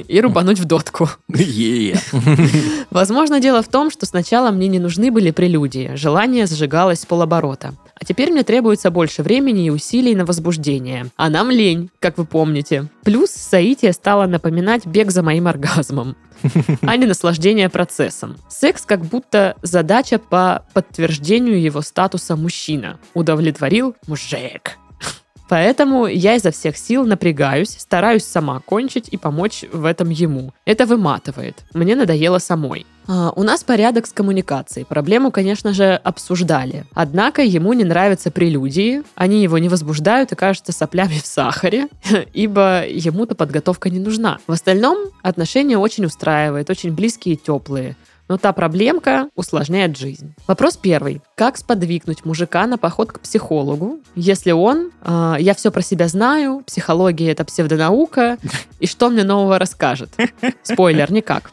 и 0.08 0.20
рубануть 0.20 0.58
в 0.58 0.64
дотку. 0.64 1.08
Е. 1.28 1.98
Возможно, 2.90 3.40
дело 3.40 3.62
в 3.62 3.68
том, 3.68 3.90
что 3.90 4.06
сначала 4.06 4.50
мне 4.50 4.68
не 4.68 4.78
нужны 4.78 5.10
были 5.10 5.30
прелюдии, 5.30 5.92
желание 5.94 6.46
сжигалось 6.46 7.00
с 7.00 7.06
полоборота. 7.06 7.74
А 7.94 8.04
теперь 8.04 8.32
мне 8.32 8.42
требуется 8.42 8.90
больше 8.90 9.22
времени 9.22 9.66
и 9.66 9.70
усилий 9.70 10.14
на 10.14 10.24
возбуждение. 10.24 11.06
А 11.16 11.30
нам 11.30 11.50
лень, 11.50 11.90
как 12.00 12.18
вы 12.18 12.24
помните. 12.24 12.88
Плюс 13.04 13.30
соитие 13.30 13.92
стало 13.92 14.26
напоминать 14.26 14.86
бег 14.86 15.10
за 15.10 15.22
моим 15.22 15.46
оргазмом, 15.46 16.16
а 16.82 16.96
не 16.96 17.06
наслаждение 17.06 17.68
процессом. 17.68 18.36
Секс 18.48 18.84
как 18.84 19.04
будто 19.04 19.54
задача 19.62 20.18
по 20.18 20.64
подтверждению 20.72 21.60
его 21.60 21.80
статуса 21.80 22.34
мужчина. 22.34 22.98
Удовлетворил 23.14 23.94
мужик. 24.06 24.78
Поэтому 25.52 26.06
я 26.06 26.36
изо 26.36 26.50
всех 26.50 26.78
сил 26.78 27.04
напрягаюсь, 27.04 27.76
стараюсь 27.78 28.24
сама 28.24 28.60
кончить 28.60 29.08
и 29.10 29.18
помочь 29.18 29.66
в 29.70 29.84
этом 29.84 30.08
ему. 30.08 30.54
Это 30.64 30.86
выматывает. 30.86 31.56
Мне 31.74 31.94
надоело 31.94 32.38
самой. 32.38 32.86
А, 33.06 33.34
У 33.36 33.42
нас 33.42 33.62
порядок 33.62 34.06
с 34.06 34.14
коммуникацией. 34.14 34.86
Проблему, 34.86 35.30
конечно 35.30 35.74
же, 35.74 36.00
обсуждали. 36.04 36.86
Однако 36.94 37.42
ему 37.42 37.74
не 37.74 37.84
нравятся 37.84 38.30
прелюдии, 38.30 39.02
они 39.14 39.42
его 39.42 39.58
не 39.58 39.68
возбуждают 39.68 40.32
и 40.32 40.36
кажутся 40.36 40.72
соплями 40.72 41.18
в 41.22 41.26
сахаре, 41.26 41.88
ибо 42.32 42.88
ему-то 42.88 43.34
подготовка 43.34 43.90
не 43.90 43.98
нужна. 43.98 44.38
В 44.46 44.52
остальном 44.52 45.10
отношения 45.20 45.76
очень 45.76 46.06
устраивает, 46.06 46.70
очень 46.70 46.92
близкие 46.92 47.34
и 47.34 47.36
теплые. 47.38 47.94
Но 48.28 48.38
та 48.38 48.52
проблемка 48.52 49.28
усложняет 49.34 49.96
жизнь. 49.96 50.34
Вопрос 50.46 50.76
первый. 50.76 51.20
Как 51.34 51.56
сподвигнуть 51.56 52.24
мужика 52.24 52.66
на 52.66 52.78
поход 52.78 53.12
к 53.12 53.20
психологу, 53.20 54.00
если 54.14 54.52
он, 54.52 54.90
э, 55.04 55.36
я 55.40 55.54
все 55.54 55.70
про 55.70 55.82
себя 55.82 56.08
знаю, 56.08 56.62
психология 56.66 57.32
это 57.32 57.44
псевдонаука, 57.44 58.38
и 58.80 58.86
что 58.86 59.10
мне 59.10 59.24
нового 59.24 59.58
расскажет? 59.58 60.10
Спойлер, 60.62 61.12
никак. 61.12 61.50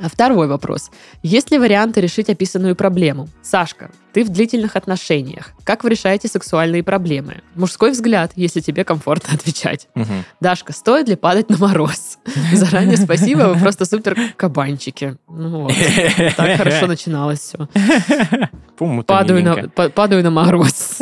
Второй 0.00 0.46
вопрос. 0.46 0.90
Есть 1.22 1.50
ли 1.50 1.58
варианты 1.58 2.00
решить 2.00 2.30
описанную 2.30 2.74
проблему? 2.74 3.28
Сашка, 3.42 3.90
ты 4.12 4.24
в 4.24 4.28
длительных 4.28 4.76
отношениях. 4.76 5.52
Как 5.64 5.84
вы 5.84 5.90
решаете 5.90 6.28
сексуальные 6.28 6.82
проблемы? 6.82 7.42
Мужской 7.54 7.92
взгляд, 7.92 8.32
если 8.36 8.60
тебе 8.60 8.84
комфортно 8.84 9.34
отвечать. 9.34 9.88
Мгм. 9.94 10.24
Дашка, 10.40 10.72
стоит 10.72 11.08
ли 11.08 11.16
падать 11.16 11.48
на 11.50 11.58
мороз? 11.58 12.18
Заранее 12.52 12.96
спасибо, 12.96 13.42
вы 13.42 13.60
просто 13.60 13.84
супер 13.84 14.16
кабанчики. 14.36 15.16
Ну 15.28 15.62
вот, 15.62 15.74
так 16.36 16.56
хорошо 16.56 16.86
начиналось 16.88 17.40
все. 17.40 17.68
Падаю 18.76 20.22
на 20.22 20.30
мороз. 20.30 20.98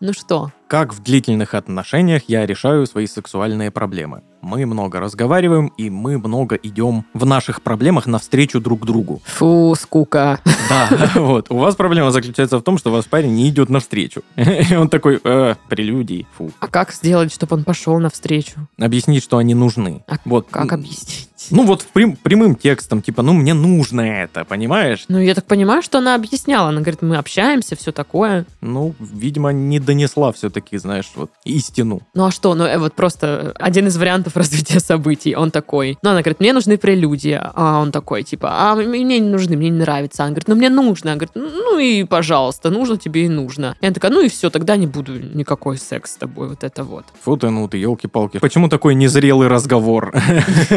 Ну 0.00 0.12
что? 0.12 0.52
Как 0.72 0.94
в 0.94 1.02
длительных 1.02 1.52
отношениях 1.52 2.22
я 2.28 2.46
решаю 2.46 2.86
свои 2.86 3.06
сексуальные 3.06 3.70
проблемы? 3.70 4.22
Мы 4.40 4.64
много 4.64 5.00
разговариваем, 5.00 5.66
и 5.76 5.90
мы 5.90 6.16
много 6.16 6.56
идем 6.56 7.04
в 7.12 7.26
наших 7.26 7.60
проблемах 7.60 8.06
навстречу 8.06 8.58
друг 8.58 8.86
другу. 8.86 9.20
Фу, 9.26 9.74
скука. 9.78 10.40
Да, 10.70 11.10
вот. 11.16 11.50
У 11.50 11.58
вас 11.58 11.76
проблема 11.76 12.10
заключается 12.12 12.56
в 12.56 12.62
том, 12.62 12.78
что 12.78 12.90
вас 12.90 13.04
парень 13.04 13.34
не 13.34 13.50
идет 13.50 13.68
навстречу. 13.68 14.22
И 14.36 14.74
он 14.74 14.88
такой, 14.88 15.20
э, 15.22 15.54
прелюдии, 15.68 16.26
фу. 16.38 16.50
А 16.60 16.68
как 16.68 16.94
сделать, 16.94 17.30
чтобы 17.30 17.56
он 17.56 17.64
пошел 17.64 17.98
навстречу? 17.98 18.68
Объяснить, 18.78 19.22
что 19.22 19.36
они 19.36 19.54
нужны. 19.54 20.02
А 20.08 20.14
Вот. 20.24 20.46
Как 20.50 20.72
объяснить? 20.72 21.28
Ну 21.50 21.64
вот 21.64 21.84
прям- 21.92 22.16
прямым 22.16 22.54
текстом, 22.54 23.02
типа, 23.02 23.22
ну 23.22 23.32
мне 23.32 23.52
нужно 23.52 24.00
это, 24.00 24.44
понимаешь? 24.44 25.04
Ну, 25.08 25.18
я 25.18 25.34
так 25.34 25.44
понимаю, 25.44 25.82
что 25.82 25.98
она 25.98 26.14
объясняла. 26.14 26.68
Она 26.68 26.80
говорит, 26.80 27.02
мы 27.02 27.16
общаемся, 27.16 27.76
все 27.76 27.92
такое. 27.92 28.46
Ну, 28.60 28.94
видимо, 29.00 29.52
не 29.52 29.80
донесла 29.80 30.32
все-таки, 30.32 30.61
знаешь, 30.72 31.10
вот 31.14 31.30
истину. 31.44 32.00
Ну 32.14 32.26
а 32.26 32.30
что? 32.30 32.54
Ну, 32.54 32.64
э, 32.64 32.78
вот 32.78 32.94
просто 32.94 33.52
один 33.58 33.86
из 33.86 33.96
вариантов 33.96 34.36
развития 34.42 34.80
событий. 34.80 35.34
Он 35.34 35.50
такой, 35.50 35.98
ну, 36.02 36.10
она 36.10 36.20
говорит, 36.20 36.40
мне 36.40 36.52
нужны 36.52 36.78
прелюдии. 36.78 37.40
А 37.42 37.80
он 37.80 37.92
такой, 37.92 38.22
типа, 38.22 38.48
а 38.50 38.74
мне 38.74 39.20
не 39.20 39.28
нужны, 39.28 39.56
мне 39.56 39.70
не 39.70 39.78
нравится. 39.78 40.24
Она 40.24 40.30
говорит, 40.30 40.48
ну, 40.48 40.54
мне 40.54 40.70
нужно. 40.70 41.12
Она 41.12 41.18
говорит, 41.18 41.34
ну 41.34 41.78
и, 41.78 42.04
пожалуйста, 42.04 42.70
нужно 42.70 42.96
тебе 42.96 43.26
и 43.26 43.28
нужно. 43.28 43.76
И 43.80 43.86
она 43.86 43.94
такая, 43.94 44.10
ну 44.10 44.20
и 44.20 44.28
все, 44.28 44.50
тогда 44.50 44.76
не 44.76 44.86
буду 44.86 45.18
никакой 45.18 45.78
секс 45.78 46.12
с 46.12 46.16
тобой, 46.16 46.48
вот 46.48 46.64
это 46.64 46.84
вот. 46.84 47.04
Фу 47.22 47.36
ты, 47.36 47.50
ну 47.50 47.68
ты, 47.68 47.78
елки-палки. 47.78 48.38
Почему 48.38 48.68
такой 48.68 48.94
незрелый 48.94 49.48
разговор? 49.48 50.14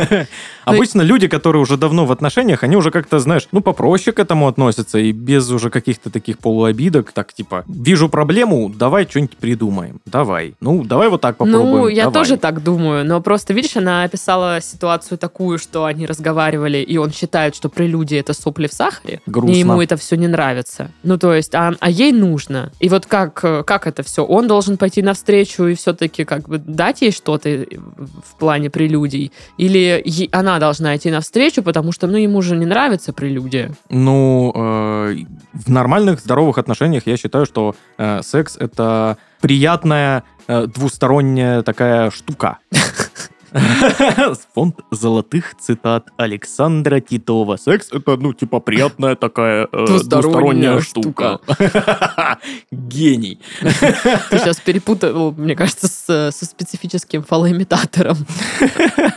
Обычно 0.66 1.02
люди, 1.02 1.28
которые 1.28 1.62
уже 1.62 1.78
давно 1.78 2.06
в 2.06 2.12
отношениях, 2.12 2.64
они 2.64 2.76
уже 2.76 2.92
как-то, 2.92 3.20
знаешь, 3.20 3.48
ну 3.52 3.62
попроще 3.62 4.14
к 4.14 4.20
этому 4.20 4.48
относятся 4.48 5.00
и 5.00 5.12
без 5.12 5.50
уже 5.50 5.70
каких-то 5.70 6.10
таких 6.10 6.40
полуобидок, 6.40 7.12
так 7.12 7.34
типа, 7.34 7.64
вижу 7.68 8.10
проблему, 8.10 8.70
давай 8.70 9.06
что-нибудь 9.06 9.38
придумаем. 9.66 10.02
Давай. 10.06 10.56
Ну, 10.62 10.84
давай 10.84 11.10
вот 11.10 11.22
так 11.22 11.38
попробуем. 11.38 11.72
Ну, 11.72 11.88
я 11.88 12.06
давай. 12.06 12.14
тоже 12.14 12.38
так 12.38 12.64
думаю, 12.64 13.06
но 13.06 13.22
просто, 13.22 13.54
видишь, 13.54 13.78
она 13.78 14.04
описала 14.04 14.62
ситуацию 14.62 15.18
такую, 15.18 15.58
что 15.58 15.86
они 15.86 16.06
разговаривали, 16.06 16.78
и 16.78 16.98
он 16.98 17.12
считает, 17.12 17.56
что 17.56 17.70
прелюдия— 17.70 18.20
это 18.22 18.34
сопли 18.34 18.68
в 18.68 18.74
сахаре. 18.74 19.22
Грустно. 19.26 19.56
И 19.56 19.60
ему 19.60 19.82
это 19.82 19.98
все 19.98 20.16
не 20.16 20.28
нравится. 20.28 20.92
Ну, 21.04 21.18
то 21.18 21.34
есть, 21.34 21.56
а, 21.56 21.74
а 21.80 21.90
ей 21.90 22.12
нужно. 22.12 22.72
И 22.80 22.90
вот 22.90 23.06
как, 23.06 23.40
э, 23.44 23.64
как 23.64 23.88
это 23.88 24.04
все? 24.04 24.24
Он 24.24 24.48
должен 24.48 24.78
пойти 24.78 25.02
навстречу 25.02 25.66
и 25.66 25.74
все-таки 25.76 26.24
как 26.26 26.48
бы 26.48 26.58
дать 26.58 27.02
ей 27.02 27.12
что-то 27.12 27.50
в 27.50 28.40
плане 28.40 28.70
прелюдий? 28.70 29.32
Или 29.58 30.02
е- 30.06 30.30
она 30.32 30.60
должна 30.60 30.96
идти 30.96 31.12
навстречу, 31.12 31.64
потому 31.64 31.92
что, 31.92 32.08
ну, 32.08 32.18
ему 32.18 32.42
же 32.42 32.56
не 32.56 32.66
нравится 32.66 33.14
прелюдия? 33.14 33.72
Ну, 33.90 34.52
э, 34.56 35.16
в 35.54 35.72
нормальных, 35.72 36.20
здоровых 36.20 36.58
отношениях 36.58 37.04
я 37.06 37.18
считаю, 37.18 37.46
что 37.46 37.76
э, 37.98 38.22
секс 38.24 38.58
это 38.58 39.18
приятная 39.46 40.24
э, 40.48 40.66
двусторонняя 40.66 41.62
такая 41.62 42.10
штука. 42.10 42.58
Фонд 44.56 44.80
золотых 44.90 45.56
цитат 45.60 46.08
Александра 46.18 47.00
Титова. 47.00 47.58
Секс 47.58 47.90
это, 47.92 48.18
ну, 48.18 48.34
типа, 48.34 48.60
приятная 48.60 49.16
такая 49.16 49.68
э, 49.72 49.86
Двусторонняя 49.86 50.80
двусторонняя 50.80 50.80
штука. 50.82 51.40
Гений. 52.72 53.40
Ты 53.62 54.40
сейчас 54.40 54.60
перепутал, 54.60 55.32
мне 55.34 55.56
кажется, 55.56 55.88
с- 55.88 56.32
со 56.36 56.46
специфическим 56.46 57.22
фалоимитатором. 57.24 58.18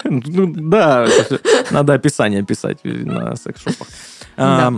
Ну, 0.04 0.52
да, 0.54 1.06
надо 1.70 1.94
описание 1.94 2.44
писать 2.44 2.80
на 2.85 3.35
секс-шопах. 3.35 3.88
Да. 4.37 4.75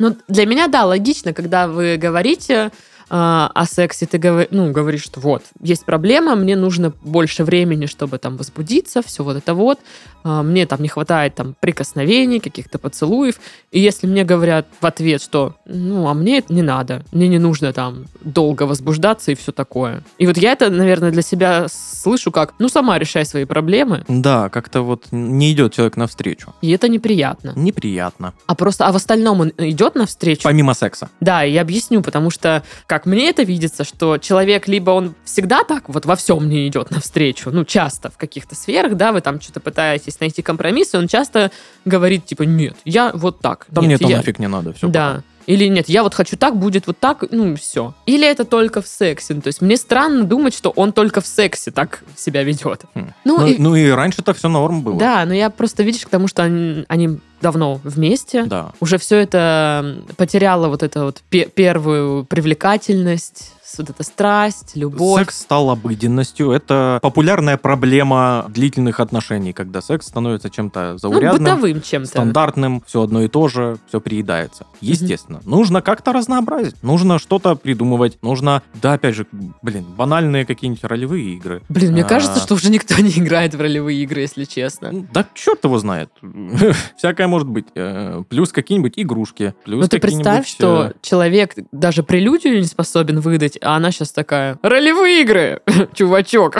Ну, 0.00 0.16
для 0.26 0.46
меня, 0.46 0.66
да, 0.66 0.84
логично, 0.84 1.32
когда 1.32 1.68
вы 1.68 1.96
говорите 1.96 2.72
а, 3.10 3.50
о 3.54 3.64
сексе, 3.66 4.06
ты 4.06 4.18
говор- 4.18 4.48
ну, 4.50 4.70
говоришь, 4.72 5.02
что 5.04 5.20
вот, 5.20 5.42
есть 5.62 5.84
проблема, 5.84 6.34
мне 6.36 6.56
нужно 6.56 6.92
больше 7.02 7.44
времени, 7.44 7.86
чтобы 7.86 8.18
там 8.18 8.36
возбудиться, 8.36 9.02
все 9.02 9.24
вот 9.24 9.36
это 9.36 9.54
вот, 9.54 9.78
А, 10.24 10.42
мне 10.42 10.66
там 10.66 10.82
не 10.82 10.88
хватает 10.88 11.36
там 11.36 11.54
прикосновений, 11.60 12.40
каких-то 12.40 12.78
поцелуев, 12.78 13.36
и 13.70 13.78
если 13.78 14.08
мне 14.08 14.24
говорят 14.24 14.66
в 14.80 14.84
ответ, 14.84 15.22
что, 15.22 15.54
ну, 15.64 16.08
а 16.08 16.12
мне 16.14 16.38
это 16.38 16.52
не 16.52 16.60
надо, 16.62 17.04
мне 17.12 17.28
не 17.28 17.38
нужно 17.38 17.72
там 17.72 18.04
долго 18.20 18.64
возбуждаться 18.64 19.30
и 19.30 19.36
все 19.36 19.52
такое. 19.52 20.02
И 20.18 20.26
вот 20.26 20.36
я 20.36 20.52
это, 20.52 20.70
наверное, 20.70 21.12
для 21.12 21.22
себя 21.22 21.66
слышу 21.70 22.32
как, 22.32 22.54
ну, 22.58 22.68
сама 22.68 22.98
решай 22.98 23.24
свои 23.24 23.44
проблемы, 23.44 24.04
Да, 24.08 24.48
как-то 24.48 24.82
вот 24.82 25.04
не 25.12 25.52
идет 25.52 25.72
человек 25.72 25.96
навстречу. 25.96 26.52
и 26.62 26.70
это 26.72 26.88
неприятно. 26.88 27.52
Неприятно. 27.54 28.34
А 28.46 28.54
просто, 28.56 28.86
а 28.88 28.92
в 28.92 28.96
остальном 28.96 29.40
он 29.40 29.52
идет 29.56 29.94
навстречу? 29.94 30.42
Помимо 30.42 30.74
секса. 30.74 31.08
Да, 31.20 31.44
и 31.44 31.52
я 31.52 31.60
объясню, 31.62 32.02
потому 32.02 32.30
что, 32.30 32.64
как 32.86 32.97
мне 33.06 33.28
это 33.30 33.42
видится, 33.42 33.84
что 33.84 34.18
человек 34.18 34.68
либо 34.68 34.90
он 34.90 35.14
всегда 35.24 35.64
так 35.64 35.88
вот 35.88 36.06
во 36.06 36.16
всем 36.16 36.48
не 36.48 36.66
идет 36.68 36.90
навстречу, 36.90 37.50
ну, 37.50 37.64
часто 37.64 38.10
в 38.10 38.16
каких-то 38.16 38.54
сферах, 38.54 38.96
да, 38.96 39.12
вы 39.12 39.20
там 39.20 39.40
что-то 39.40 39.60
пытаетесь 39.60 40.20
найти 40.20 40.42
компромисс, 40.42 40.94
и 40.94 40.96
он 40.96 41.08
часто 41.08 41.50
говорит, 41.84 42.26
типа, 42.26 42.42
нет, 42.42 42.76
я 42.84 43.10
вот 43.14 43.40
так. 43.40 43.66
Да 43.68 43.80
нет, 43.80 43.86
мне 43.88 43.94
это 43.96 44.04
я- 44.08 44.16
нафиг 44.18 44.38
не 44.38 44.48
надо. 44.48 44.72
Все 44.72 44.88
Да. 44.88 45.22
Или 45.46 45.64
нет, 45.64 45.88
я 45.88 46.02
вот 46.02 46.12
хочу 46.12 46.36
так, 46.36 46.58
будет 46.58 46.86
вот 46.86 46.98
так, 46.98 47.24
ну, 47.30 47.56
все. 47.56 47.94
Или 48.04 48.28
это 48.28 48.44
только 48.44 48.82
в 48.82 48.86
сексе. 48.86 49.32
То 49.34 49.46
есть 49.46 49.62
мне 49.62 49.78
странно 49.78 50.24
думать, 50.24 50.52
что 50.54 50.68
он 50.68 50.92
только 50.92 51.22
в 51.22 51.26
сексе 51.26 51.70
так 51.70 52.04
себя 52.16 52.42
ведет. 52.42 52.82
Хм. 52.94 53.12
Ну, 53.24 53.38
Ну, 53.38 53.46
и- 53.46 53.56
ну 53.58 53.74
и 53.74 53.88
раньше-то 53.88 54.34
все 54.34 54.48
норм 54.50 54.82
было. 54.82 54.98
Да, 54.98 55.24
но 55.24 55.32
я 55.32 55.48
просто, 55.48 55.82
видишь, 55.84 56.04
к 56.04 56.10
тому, 56.10 56.28
что 56.28 56.42
они, 56.42 56.84
они 56.88 57.18
давно 57.40 57.80
вместе, 57.84 58.44
Да. 58.44 58.72
уже 58.80 58.98
все 58.98 59.16
это 59.18 60.02
потеряло 60.16 60.68
вот 60.68 60.82
эту 60.82 61.00
вот 61.04 61.22
пе- 61.30 61.46
первую 61.46 62.24
привлекательность, 62.24 63.52
вот 63.76 63.90
эта 63.90 64.02
страсть, 64.02 64.72
любовь. 64.76 65.20
Секс 65.22 65.40
стал 65.40 65.70
обыденностью. 65.70 66.50
Это 66.52 66.98
популярная 67.02 67.56
проблема 67.56 68.46
длительных 68.48 69.00
отношений, 69.00 69.52
когда 69.52 69.82
секс 69.82 70.06
становится 70.06 70.48
чем-то 70.50 70.92
ну, 70.92 70.98
заурядным, 70.98 71.42
бытовым 71.56 71.82
чем-то. 71.82 72.08
стандартным, 72.08 72.82
все 72.86 73.02
одно 73.02 73.22
и 73.22 73.28
то 73.28 73.48
же, 73.48 73.78
все 73.88 74.00
приедается. 74.00 74.66
Естественно. 74.80 75.40
Нужно 75.44 75.82
как-то 75.82 76.12
разнообразить. 76.12 76.80
Нужно 76.82 77.18
что-то 77.18 77.54
придумывать. 77.56 78.18
Нужно, 78.22 78.62
да, 78.80 78.94
опять 78.94 79.14
же, 79.14 79.26
блин, 79.62 79.84
банальные 79.96 80.46
какие-нибудь 80.46 80.84
ролевые 80.84 81.34
игры. 81.34 81.62
Блин, 81.68 81.92
мне 81.92 82.02
А, 82.02 82.08
кажется, 82.08 82.40
что 82.40 82.54
уже 82.54 82.70
никто 82.70 82.94
не 83.02 83.10
играет 83.10 83.54
в 83.54 83.60
ролевые 83.60 84.02
игры, 84.02 84.22
если 84.22 84.44
честно. 84.44 84.90
ну, 84.92 85.06
Да 85.12 85.26
черт 85.34 85.64
его 85.64 85.78
знает. 85.78 86.10
Всякое 86.96 87.26
может 87.28 87.48
быть. 87.48 87.66
Э, 87.74 88.22
Плюс 88.28 88.52
какие-нибудь 88.52 88.94
игрушки. 88.96 89.54
Плюс 89.64 89.82
Ну 89.82 89.88
ты 89.88 89.98
представь, 89.98 90.46
что 90.48 90.86
э, 90.88 90.92
человек 91.02 91.54
даже 91.72 92.02
прелюдию 92.02 92.58
не 92.58 92.64
способен 92.66 93.20
выдать, 93.20 93.57
а 93.62 93.76
она 93.76 93.90
сейчас 93.90 94.12
такая, 94.12 94.58
ролевые 94.62 95.22
игры, 95.22 95.60
чувачок. 95.94 96.56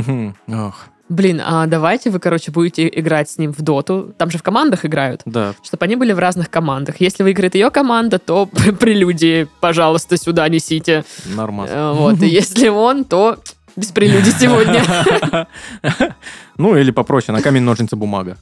Ох, 0.48 0.86
Блин, 1.08 1.42
а 1.44 1.66
давайте 1.66 2.08
вы, 2.08 2.20
короче, 2.20 2.50
будете 2.52 2.88
играть 2.88 3.28
с 3.28 3.36
ним 3.36 3.52
в 3.52 3.60
доту. 3.60 4.14
Там 4.16 4.30
же 4.30 4.38
в 4.38 4.42
командах 4.42 4.86
играют. 4.86 5.20
Да, 5.26 5.52
Чтобы 5.62 5.84
они 5.84 5.96
были 5.96 6.12
в 6.14 6.18
разных 6.18 6.48
командах. 6.48 7.00
Если 7.00 7.22
выиграет 7.22 7.54
ее 7.54 7.70
команда, 7.70 8.18
то 8.18 8.46
прелюдии, 8.80 9.46
пожалуйста, 9.60 10.16
сюда 10.16 10.48
несите. 10.48 11.04
нормально. 11.26 11.70
Э, 11.70 11.92
Вот. 11.92 12.22
И 12.22 12.28
если 12.28 12.68
он, 12.68 13.04
то 13.04 13.36
без 13.76 13.88
прелюдий 13.88 14.32
сегодня. 14.32 15.46
Ну, 16.56 16.76
или 16.76 16.90
попроще, 16.90 17.36
на 17.36 17.42
камень, 17.42 17.62
ножницы, 17.62 17.96
бумага. 17.96 18.36